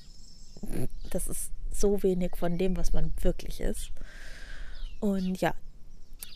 [1.11, 3.91] das ist so wenig von dem, was man wirklich ist.
[4.99, 5.53] Und ja,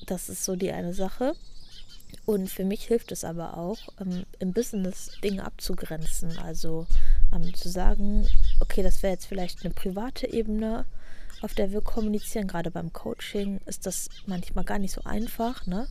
[0.05, 1.33] das ist so die eine Sache.
[2.25, 6.37] Und für mich hilft es aber auch, ähm, im Business Dinge abzugrenzen.
[6.39, 6.85] Also
[7.33, 8.27] ähm, zu sagen,
[8.59, 10.85] okay, das wäre jetzt vielleicht eine private Ebene
[11.41, 12.47] auf der wir kommunizieren.
[12.47, 15.65] Gerade beim Coaching ist das manchmal gar nicht so einfach.
[15.65, 15.87] Ne?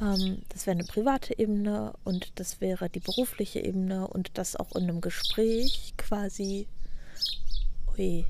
[0.00, 4.74] Ähm, das wäre eine private Ebene und das wäre die berufliche Ebene und das auch
[4.74, 6.66] in einem Gespräch quasi.
[7.96, 8.24] Ui,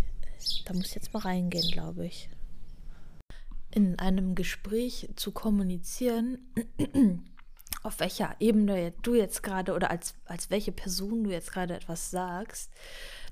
[0.65, 2.29] da muss ich jetzt mal reingehen, glaube ich.
[3.71, 6.39] In einem Gespräch zu kommunizieren,
[7.83, 12.11] auf welcher Ebene du jetzt gerade oder als, als welche Person du jetzt gerade etwas
[12.11, 12.71] sagst,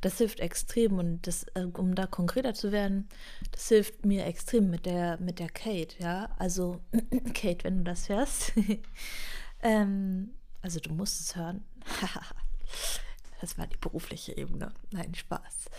[0.00, 3.08] das hilft extrem und das, äh, um da konkreter zu werden,
[3.52, 6.30] das hilft mir extrem mit der, mit der Kate, ja.
[6.38, 6.80] Also,
[7.34, 8.52] Kate, wenn du das hörst,
[9.62, 10.30] ähm,
[10.62, 11.64] also du musst es hören.
[13.40, 14.72] das war die berufliche Ebene.
[14.90, 15.70] Nein, Spaß.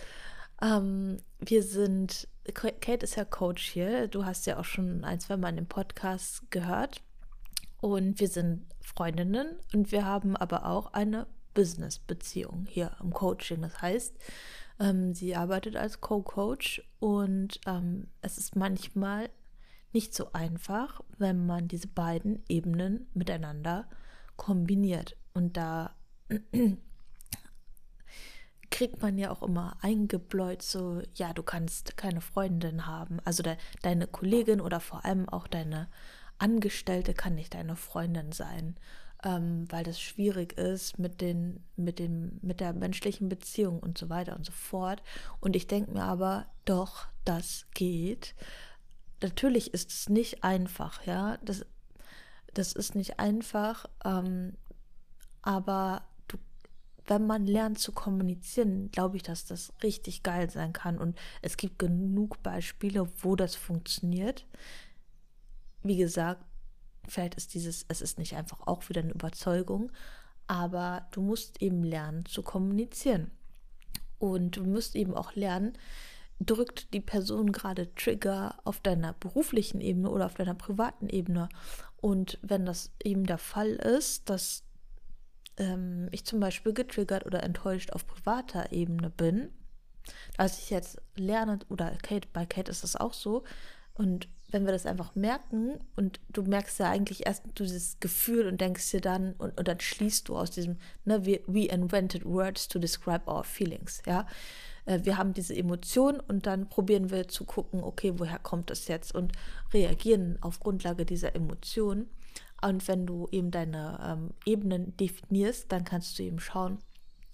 [0.62, 4.06] Ähm, wir sind, Kate ist ja Coach hier.
[4.06, 7.02] Du hast ja auch schon ein, zwei Mal in dem Podcast gehört.
[7.82, 13.60] Und wir sind Freundinnen und wir haben aber auch eine Business-Beziehung hier im Coaching.
[13.60, 14.16] Das heißt,
[14.78, 19.30] ähm, sie arbeitet als Co-Coach und ähm, es ist manchmal
[19.92, 23.88] nicht so einfach, wenn man diese beiden Ebenen miteinander
[24.36, 25.16] kombiniert.
[25.34, 25.96] Und da
[28.70, 33.18] kriegt man ja auch immer eingebläut, so, ja, du kannst keine Freundin haben.
[33.24, 35.88] Also de deine Kollegin oder vor allem auch deine
[36.42, 38.76] Angestellte kann nicht deine Freundin sein
[39.24, 44.08] ähm, weil das schwierig ist mit, den, mit, den, mit der menschlichen Beziehung und so
[44.08, 45.02] weiter und so fort.
[45.40, 48.34] Und ich denke mir aber, doch, das geht.
[49.22, 51.38] Natürlich ist es nicht einfach, ja.
[51.44, 51.64] Das,
[52.54, 54.56] das ist nicht einfach, ähm,
[55.40, 56.38] aber du,
[57.06, 60.98] wenn man lernt zu kommunizieren, glaube ich, dass das richtig geil sein kann.
[60.98, 64.46] Und es gibt genug Beispiele, wo das funktioniert.
[65.82, 66.44] Wie gesagt,
[67.08, 69.90] vielleicht ist dieses, es ist nicht einfach auch wieder eine Überzeugung,
[70.46, 73.30] aber du musst eben lernen zu kommunizieren.
[74.18, 75.72] Und du musst eben auch lernen,
[76.38, 81.48] drückt die Person gerade Trigger auf deiner beruflichen Ebene oder auf deiner privaten Ebene.
[82.00, 84.64] Und wenn das eben der Fall ist, dass
[85.56, 89.50] ähm, ich zum Beispiel getriggert oder enttäuscht auf privater Ebene bin,
[90.36, 93.44] als ich jetzt lerne, oder Kate, bei Kate ist das auch so,
[93.94, 98.60] und wenn wir das einfach merken und du merkst ja eigentlich erst dieses Gefühl und
[98.60, 102.68] denkst dir dann und, und dann schließt du aus diesem, ne, we, we invented words
[102.68, 104.26] to describe our feelings, ja.
[104.84, 108.88] Äh, wir haben diese Emotion und dann probieren wir zu gucken, okay, woher kommt das
[108.88, 109.32] jetzt und
[109.72, 112.08] reagieren auf Grundlage dieser Emotion.
[112.60, 116.78] Und wenn du eben deine ähm, Ebenen definierst, dann kannst du eben schauen,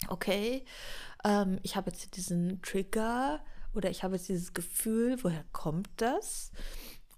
[0.08, 0.64] okay,
[1.24, 3.40] ähm, ich habe jetzt diesen Trigger
[3.74, 6.50] oder ich habe jetzt dieses Gefühl, woher kommt das?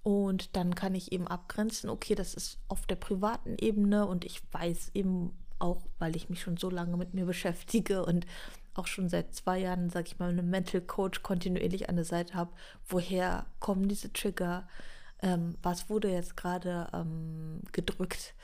[0.02, 4.40] Und dann kann ich eben abgrenzen, okay, das ist auf der privaten Ebene und ich
[4.52, 8.26] weiß eben auch, weil ich mich schon so lange mit mir beschäftige und
[8.74, 12.34] auch schon seit zwei Jahren, sage ich mal, einen Mental Coach kontinuierlich an der Seite
[12.34, 12.52] habe,
[12.88, 14.66] woher kommen diese Trigger,
[15.22, 18.34] ähm, was wurde jetzt gerade ähm, gedrückt.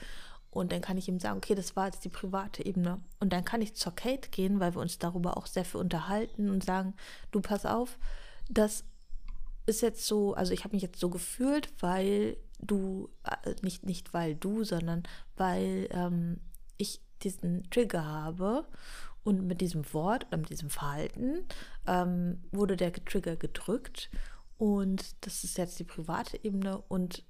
[0.51, 3.01] Und dann kann ich ihm sagen, okay, das war jetzt die private Ebene.
[3.21, 6.51] Und dann kann ich zur Kate gehen, weil wir uns darüber auch sehr viel unterhalten
[6.51, 6.95] und sagen,
[7.31, 7.99] du pass auf,
[8.49, 8.85] das
[9.67, 14.15] ist jetzt so, also ich habe mich jetzt so gefühlt, weil du, äh, nicht, nicht
[14.15, 15.03] weil du, sondern
[15.37, 16.41] weil ähm,
[16.77, 18.67] ich diesen Trigger habe
[19.25, 21.45] und mit diesem Wort oder mit diesem Verhalten
[21.87, 24.11] ähm, wurde der Trigger gedrückt.
[24.57, 26.79] Und das ist jetzt die private Ebene.
[26.89, 27.25] Und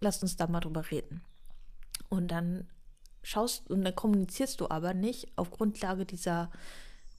[0.00, 1.22] lasst uns da mal drüber reden.
[2.08, 2.68] Und dann
[3.22, 6.50] schaust und dann kommunizierst du aber nicht auf Grundlage dieser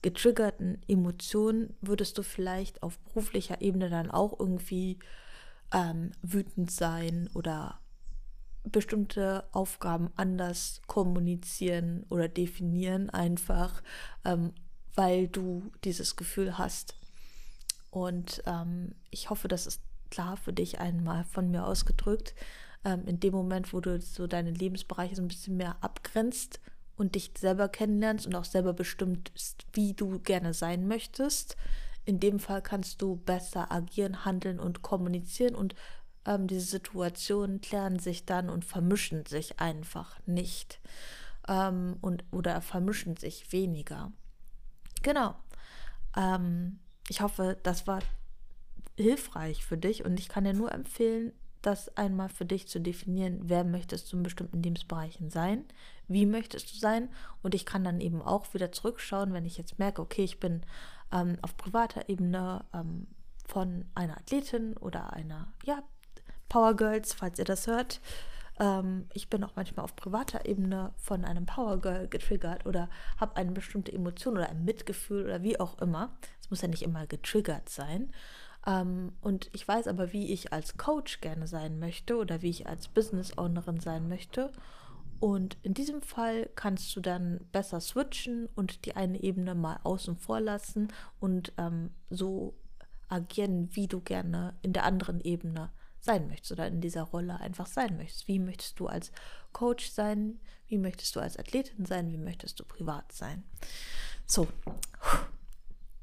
[0.02, 4.98] getriggerten Emotionen, würdest du vielleicht auf beruflicher Ebene dann auch irgendwie
[5.72, 7.80] ähm, wütend sein oder
[8.64, 13.82] bestimmte Aufgaben anders kommunizieren oder definieren, einfach
[14.24, 14.52] ähm,
[14.94, 16.96] weil du dieses Gefühl hast.
[17.90, 19.80] Und ähm, ich hoffe, das ist
[20.10, 22.34] klar für dich einmal von mir ausgedrückt.
[22.84, 26.60] Ähm, in dem Moment, wo du so deine Lebensbereiche so ein bisschen mehr abgrenzt
[26.98, 31.56] und dich selber kennenlernst und auch selber bestimmst, wie du gerne sein möchtest,
[32.04, 35.74] in dem Fall kannst du besser agieren, handeln und kommunizieren und
[36.24, 40.80] ähm, diese Situationen klären sich dann und vermischen sich einfach nicht.
[41.46, 44.12] Ähm, und, oder vermischen sich weniger.
[45.02, 45.34] Genau.
[46.16, 48.00] Ähm, ich hoffe, das war
[48.96, 51.32] hilfreich für dich und ich kann dir nur empfehlen,
[51.62, 55.64] das einmal für dich zu definieren, wer möchtest du in bestimmten Lebensbereichen sein,
[56.08, 57.08] wie möchtest du sein
[57.42, 60.62] und ich kann dann eben auch wieder zurückschauen, wenn ich jetzt merke, okay, ich bin
[61.12, 63.06] ähm, auf privater Ebene ähm,
[63.46, 65.82] von einer Athletin oder einer, ja,
[66.48, 68.00] Power Girls, falls ihr das hört.
[68.58, 73.36] Ähm, ich bin auch manchmal auf privater Ebene von einem Power Girl getriggert oder habe
[73.36, 76.16] eine bestimmte Emotion oder ein Mitgefühl oder wie auch immer.
[76.40, 78.12] Es muss ja nicht immer getriggert sein.
[78.66, 82.66] Ähm, und ich weiß aber, wie ich als Coach gerne sein möchte oder wie ich
[82.66, 84.52] als Business Ownerin sein möchte.
[85.20, 90.16] Und in diesem Fall kannst du dann besser switchen und die eine Ebene mal außen
[90.16, 92.54] vor lassen und ähm, so
[93.08, 97.66] agieren, wie du gerne in der anderen Ebene sein möchtest oder in dieser Rolle einfach
[97.66, 98.28] sein möchtest.
[98.28, 99.10] Wie möchtest du als
[99.52, 100.40] Coach sein?
[100.66, 102.10] Wie möchtest du als Athletin sein?
[102.12, 103.42] Wie möchtest du privat sein?
[104.26, 104.46] So,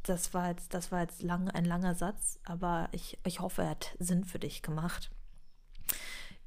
[0.03, 3.69] das war jetzt, das war jetzt lang, ein langer Satz, aber ich, ich hoffe, er
[3.69, 5.09] hat Sinn für dich gemacht.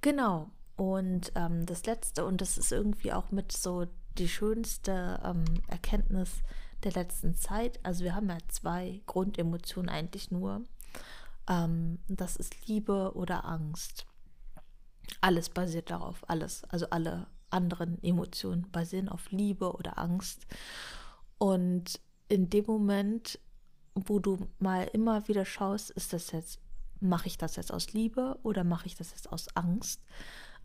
[0.00, 0.50] Genau.
[0.79, 3.87] Und ähm, das letzte, und das ist irgendwie auch mit so
[4.17, 6.31] die schönste ähm, Erkenntnis
[6.85, 7.81] der letzten Zeit.
[7.85, 10.62] Also wir haben ja zwei Grundemotionen eigentlich nur.
[11.49, 14.07] Ähm, das ist Liebe oder Angst.
[15.21, 16.62] Alles basiert darauf, alles.
[16.69, 20.47] Also alle anderen Emotionen basieren auf Liebe oder Angst.
[21.38, 23.41] Und in dem Moment,
[23.97, 26.61] wo du mal immer wieder schaust, ist das jetzt,
[27.01, 30.05] mache ich das jetzt aus Liebe oder mache ich das jetzt aus Angst,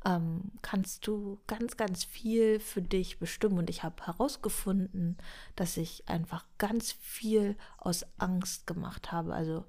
[0.05, 3.57] ähm, kannst du ganz, ganz viel für dich bestimmen.
[3.57, 5.17] Und ich habe herausgefunden,
[5.55, 9.33] dass ich einfach ganz viel aus Angst gemacht habe.
[9.33, 9.65] Also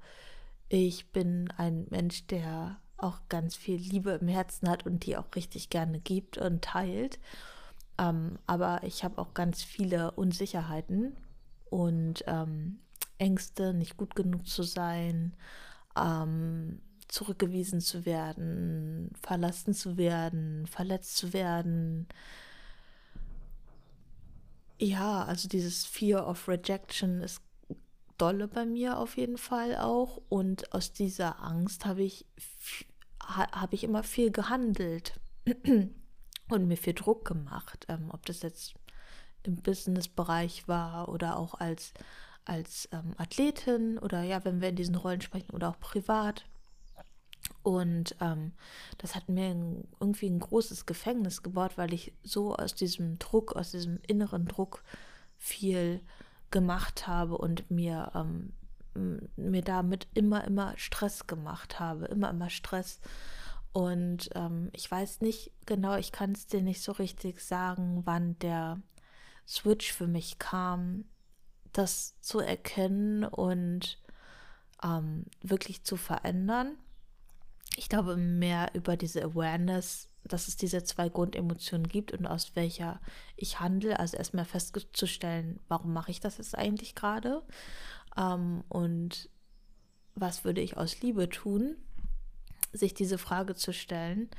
[0.68, 5.26] ich bin ein Mensch, der auch ganz viel Liebe im Herzen hat und die auch
[5.34, 7.18] richtig gerne gibt und teilt.
[7.98, 11.16] Ähm, aber ich habe auch ganz viele Unsicherheiten
[11.70, 12.80] und ähm,
[13.18, 15.34] Ängste, nicht gut genug zu sein,
[15.96, 16.80] ähm,
[17.14, 22.09] zurückgewiesen zu werden, verlassen zu werden, verletzt zu werden.
[24.81, 27.40] Ja, also dieses Fear of Rejection ist
[28.18, 30.21] dolle bei mir auf jeden Fall auch.
[30.29, 32.27] Und aus dieser Angst habe ich,
[33.23, 35.21] habe ich immer viel gehandelt
[36.48, 37.87] und mir viel Druck gemacht.
[37.88, 38.75] Ähm, ob das jetzt
[39.44, 41.92] im Business-Bereich war oder auch als,
[42.44, 46.44] als ähm, Athletin oder ja, wenn wir in diesen Rollen sprechen oder auch privat.
[47.65, 48.52] Und ähm,
[48.98, 49.56] das hat mir
[49.98, 54.85] irgendwie ein großes Gefängnis gebaut, weil ich so aus diesem Druck, aus diesem inneren Druck
[55.38, 56.00] viel
[56.50, 58.52] gemacht habe und mir, ähm,
[59.37, 63.00] mir damit immer, immer Stress gemacht habe, immer, immer Stress.
[63.73, 68.38] Und ähm, ich weiß nicht genau, ich kann es dir nicht so richtig sagen, wann
[68.40, 68.79] der
[69.48, 71.06] Switch für mich kam,
[71.73, 73.98] das zu erkennen und
[74.83, 76.77] ähm, wirklich zu verändern.
[77.77, 83.00] Ich glaube, mehr über diese Awareness dass es diese zwei Grundemotionen gibt und aus welcher
[83.37, 83.98] ich handle.
[83.98, 87.42] Also erstmal festzustellen, warum mache ich das jetzt eigentlich gerade
[88.16, 89.29] ähm, und
[90.14, 91.77] was würde ich aus Liebe tun,
[92.72, 94.31] sich diese Frage zu stellen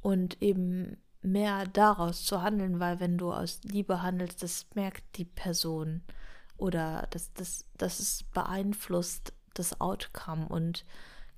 [0.00, 5.24] und eben mehr daraus zu handeln, weil wenn du aus Liebe handelst, das merkt die
[5.24, 6.02] Person
[6.56, 10.84] oder das, das, das ist beeinflusst das Outcome und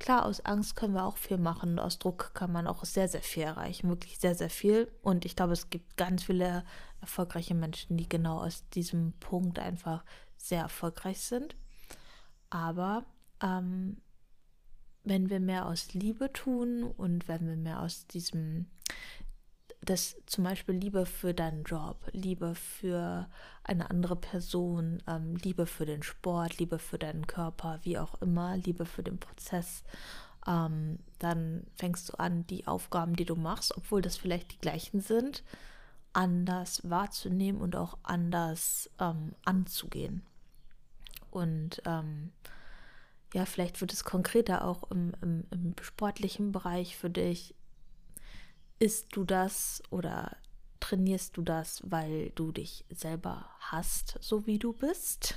[0.01, 1.79] Klar, aus Angst können wir auch viel machen.
[1.79, 3.91] Aus Druck kann man auch sehr, sehr viel erreichen.
[3.91, 4.91] Wirklich sehr, sehr viel.
[5.03, 6.65] Und ich glaube, es gibt ganz viele
[7.03, 10.03] erfolgreiche Menschen, die genau aus diesem Punkt einfach
[10.39, 11.55] sehr erfolgreich sind.
[12.49, 13.05] Aber
[13.43, 13.99] ähm,
[15.05, 18.71] wenn wir mehr aus Liebe tun und wenn wir mehr aus diesem
[19.83, 23.29] das zum Beispiel Liebe für deinen Job, Liebe für
[23.65, 28.57] eine andere Person, ähm, Liebe für den Sport, Liebe für deinen Körper, wie auch immer,
[28.59, 29.83] Liebe für den Prozess,
[30.47, 35.01] ähm, dann fängst du an, die Aufgaben, die du machst, obwohl das vielleicht die gleichen
[35.01, 35.43] sind,
[36.13, 40.23] anders wahrzunehmen und auch anders ähm, anzugehen.
[41.31, 42.33] Und ähm,
[43.33, 47.55] ja, vielleicht wird es konkreter auch im, im, im sportlichen Bereich für dich,
[48.83, 50.39] Isst du das oder
[50.81, 55.35] trainierst du das, weil du dich selber hast, so wie du bist?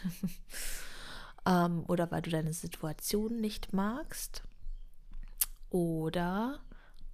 [1.45, 4.43] ähm, oder weil du deine Situation nicht magst?
[5.69, 6.61] Oder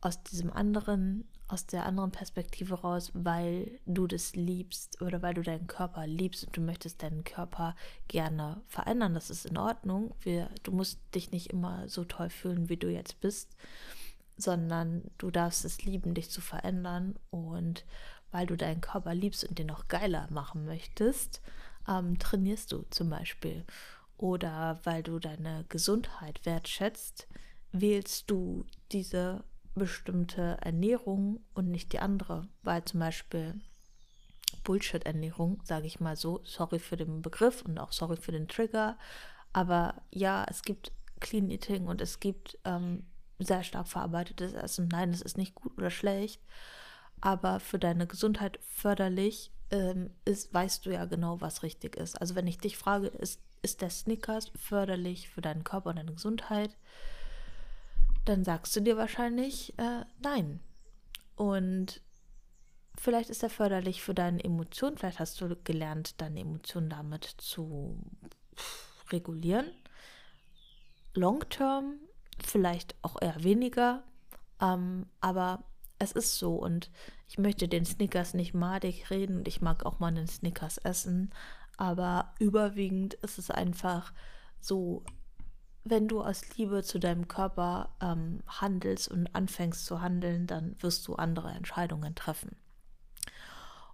[0.01, 5.41] aus diesem anderen, aus der anderen Perspektive raus, weil du das liebst oder weil du
[5.41, 7.75] deinen Körper liebst und du möchtest deinen Körper
[8.07, 9.15] gerne verändern.
[9.15, 10.13] Das ist in Ordnung.
[10.21, 13.55] Wir, du musst dich nicht immer so toll fühlen, wie du jetzt bist
[14.39, 17.15] sondern du darfst es lieben, dich zu verändern.
[17.29, 17.85] Und
[18.31, 21.41] weil du deinen Körper liebst und den noch geiler machen möchtest,
[21.87, 23.65] ähm, trainierst du zum Beispiel.
[24.17, 27.27] Oder weil du deine Gesundheit wertschätzt,
[27.71, 29.43] wählst du diese
[29.75, 33.59] bestimmte Ernährung und nicht die andere, weil zum Beispiel
[34.63, 38.97] Bullshit-Ernährung, sage ich mal so, sorry für den Begriff und auch sorry für den Trigger,
[39.53, 43.05] aber ja, es gibt Clean Eating und es gibt ähm,
[43.39, 44.89] sehr stark verarbeitetes Essen.
[44.91, 46.41] Nein, es ist nicht gut oder schlecht,
[47.21, 52.19] aber für deine Gesundheit förderlich ähm, ist, weißt du ja genau, was richtig ist.
[52.19, 56.13] Also wenn ich dich frage, ist, ist der Snickers förderlich für deinen Körper und deine
[56.13, 56.77] Gesundheit,
[58.25, 60.59] dann sagst du dir wahrscheinlich äh, nein.
[61.35, 62.01] Und
[62.97, 67.97] vielleicht ist er förderlich für deine Emotionen, vielleicht hast du gelernt, deine Emotionen damit zu
[69.11, 69.71] regulieren.
[71.13, 71.99] Long term
[72.45, 74.03] vielleicht auch eher weniger.
[74.61, 75.63] Ähm, aber
[75.99, 76.89] es ist so und
[77.27, 81.31] ich möchte den Snickers nicht madig reden und ich mag auch mal einen Snickers essen.
[81.77, 84.13] Aber überwiegend ist es einfach
[84.59, 85.03] so,
[85.83, 91.07] wenn du aus Liebe zu deinem Körper ähm, handelst und anfängst zu handeln, dann wirst
[91.07, 92.57] du andere Entscheidungen treffen.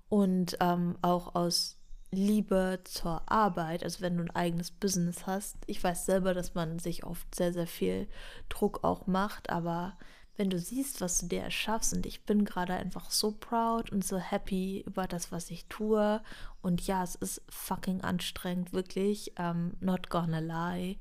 [0.09, 1.74] Und ähm, auch aus
[2.15, 5.57] Liebe zur Arbeit, also wenn du ein eigenes Business hast.
[5.67, 8.07] Ich weiß selber, dass man sich oft sehr, sehr viel
[8.49, 9.97] Druck auch macht, aber
[10.37, 14.03] wenn du siehst, was du dir erschaffst, und ich bin gerade einfach so proud und
[14.03, 16.21] so happy über das, was ich tue.
[16.61, 19.33] Und ja, es ist fucking anstrengend, wirklich.
[19.39, 20.97] Um, ähm, not gonna lie.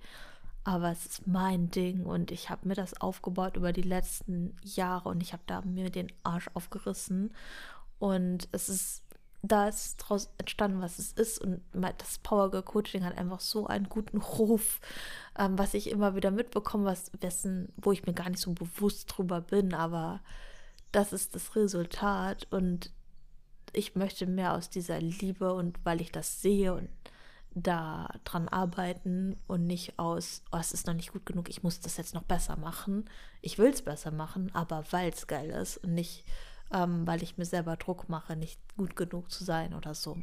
[0.62, 5.10] Aber es ist mein Ding und ich habe mir das aufgebaut über die letzten Jahre
[5.10, 7.34] und ich habe da mir den Arsch aufgerissen.
[7.98, 9.03] Und es ist
[9.48, 11.38] da ist daraus entstanden, was es ist.
[11.38, 11.60] Und
[11.98, 14.80] das Power Girl Coaching hat einfach so einen guten Ruf,
[15.38, 19.12] ähm, was ich immer wieder mitbekomme, was wessen, wo ich mir gar nicht so bewusst
[19.14, 20.20] drüber bin, aber
[20.92, 22.46] das ist das Resultat.
[22.50, 22.90] Und
[23.72, 26.88] ich möchte mehr aus dieser Liebe und weil ich das sehe und
[27.56, 31.80] da dran arbeiten und nicht aus, oh, es ist noch nicht gut genug, ich muss
[31.80, 33.04] das jetzt noch besser machen.
[33.42, 36.24] Ich will es besser machen, aber weil es geil ist und nicht
[36.72, 40.18] ähm, weil ich mir selber Druck mache, nicht gut genug zu sein oder so.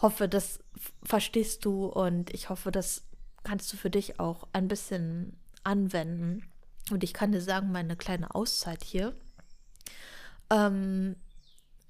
[0.00, 0.60] Hoffe, das
[1.02, 3.04] verstehst du und ich hoffe, das
[3.44, 6.44] kannst du für dich auch ein bisschen anwenden.
[6.90, 9.16] Und ich kann dir sagen, meine kleine Auszeit hier,
[10.50, 11.16] ähm,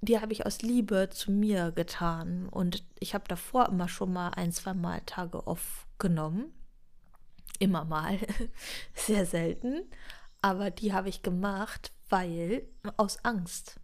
[0.00, 2.48] die habe ich aus Liebe zu mir getan.
[2.48, 6.52] Und ich habe davor immer schon mal ein, zwei Mal Tage off genommen.
[7.58, 8.18] Immer mal.
[8.94, 9.82] Sehr selten.
[10.42, 13.80] Aber die habe ich gemacht, weil aus Angst,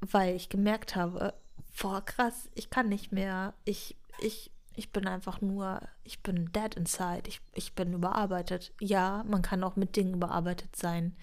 [0.00, 1.34] weil ich gemerkt habe,
[1.80, 6.74] boah, krass, ich kann nicht mehr, ich, ich, ich bin einfach nur, ich bin dead
[6.74, 8.72] inside, ich, ich bin überarbeitet.
[8.80, 11.16] Ja, man kann auch mit Dingen überarbeitet sein,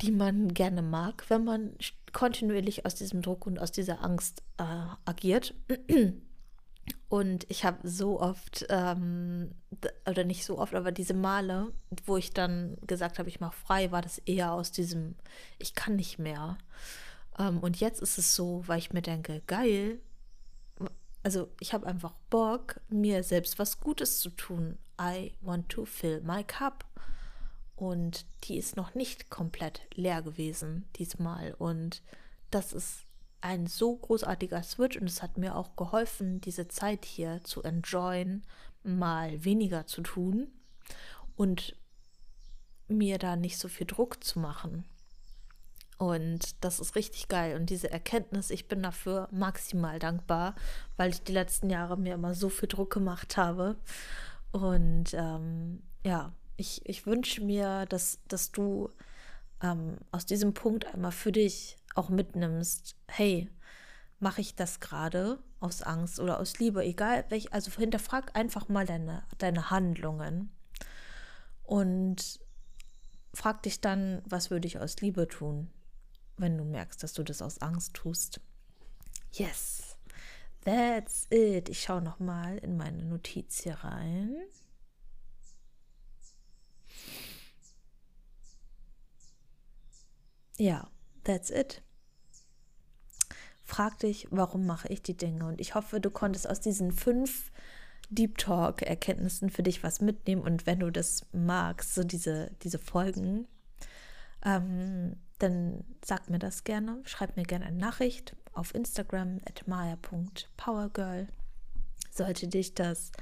[0.00, 1.76] die man gerne mag, wenn man
[2.12, 4.64] kontinuierlich aus diesem Druck und aus dieser Angst äh,
[5.04, 5.54] agiert.
[7.08, 9.52] Und ich habe so oft, ähm,
[10.08, 11.72] oder nicht so oft, aber diese Male,
[12.06, 15.14] wo ich dann gesagt habe, ich mache frei, war das eher aus diesem,
[15.58, 16.56] ich kann nicht mehr.
[17.38, 20.00] Ähm, und jetzt ist es so, weil ich mir denke, geil,
[21.22, 24.78] also ich habe einfach Bock, mir selbst was Gutes zu tun.
[25.00, 26.84] I want to fill my cup.
[27.76, 31.54] Und die ist noch nicht komplett leer gewesen diesmal.
[31.54, 32.02] Und
[32.50, 33.04] das ist
[33.42, 38.42] ein so großartiger Switch und es hat mir auch geholfen, diese Zeit hier zu enjoyen,
[38.82, 40.48] mal weniger zu tun
[41.36, 41.76] und
[42.88, 44.84] mir da nicht so viel Druck zu machen.
[45.98, 47.54] Und das ist richtig geil.
[47.56, 50.56] Und diese Erkenntnis, ich bin dafür maximal dankbar,
[50.96, 53.76] weil ich die letzten Jahre mir immer so viel Druck gemacht habe.
[54.50, 58.90] Und ähm, ja, ich, ich wünsche mir, dass, dass du
[59.62, 63.50] ähm, aus diesem Punkt einmal für dich auch mitnimmst, hey,
[64.18, 68.86] mache ich das gerade aus Angst oder aus Liebe, egal welch, also hinterfrag einfach mal
[68.86, 70.50] deine, deine Handlungen
[71.64, 72.40] und
[73.34, 75.70] frag dich dann, was würde ich aus Liebe tun,
[76.36, 78.40] wenn du merkst, dass du das aus Angst tust.
[79.32, 79.96] Yes,
[80.64, 81.68] that's it.
[81.68, 84.36] Ich schaue noch mal in meine Notiz hier rein.
[90.58, 90.88] Ja,
[91.24, 91.82] That's it.
[93.62, 95.46] Frag dich, warum mache ich die Dinge?
[95.46, 97.50] Und ich hoffe, du konntest aus diesen fünf
[98.10, 100.42] Deep Talk-Erkenntnissen für dich was mitnehmen.
[100.42, 103.46] Und wenn du das magst, so diese, diese Folgen,
[104.44, 107.00] ähm, dann sag mir das gerne.
[107.04, 111.28] Schreib mir gerne eine Nachricht auf Instagram at maya.powergirl.
[112.10, 113.12] Sollte dich das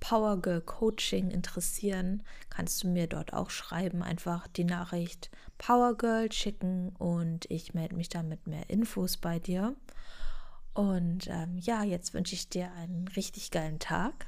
[0.00, 4.02] Power Girl Coaching interessieren, kannst du mir dort auch schreiben.
[4.02, 9.38] Einfach die Nachricht Power Girl schicken und ich melde mich dann mit mehr Infos bei
[9.38, 9.76] dir.
[10.74, 14.26] Und ähm, ja, jetzt wünsche ich dir einen richtig geilen Tag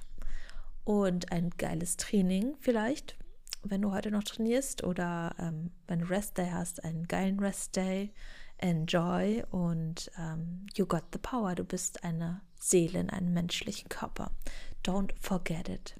[0.84, 3.16] und ein geiles Training vielleicht,
[3.62, 7.76] wenn du heute noch trainierst oder ähm, wenn du Rest Day hast, einen geilen Rest
[7.76, 8.12] Day.
[8.58, 11.56] Enjoy und ähm, you got the power.
[11.56, 14.30] Du bist eine Seele in einem menschlichen Körper.
[14.84, 15.96] Don't forget it.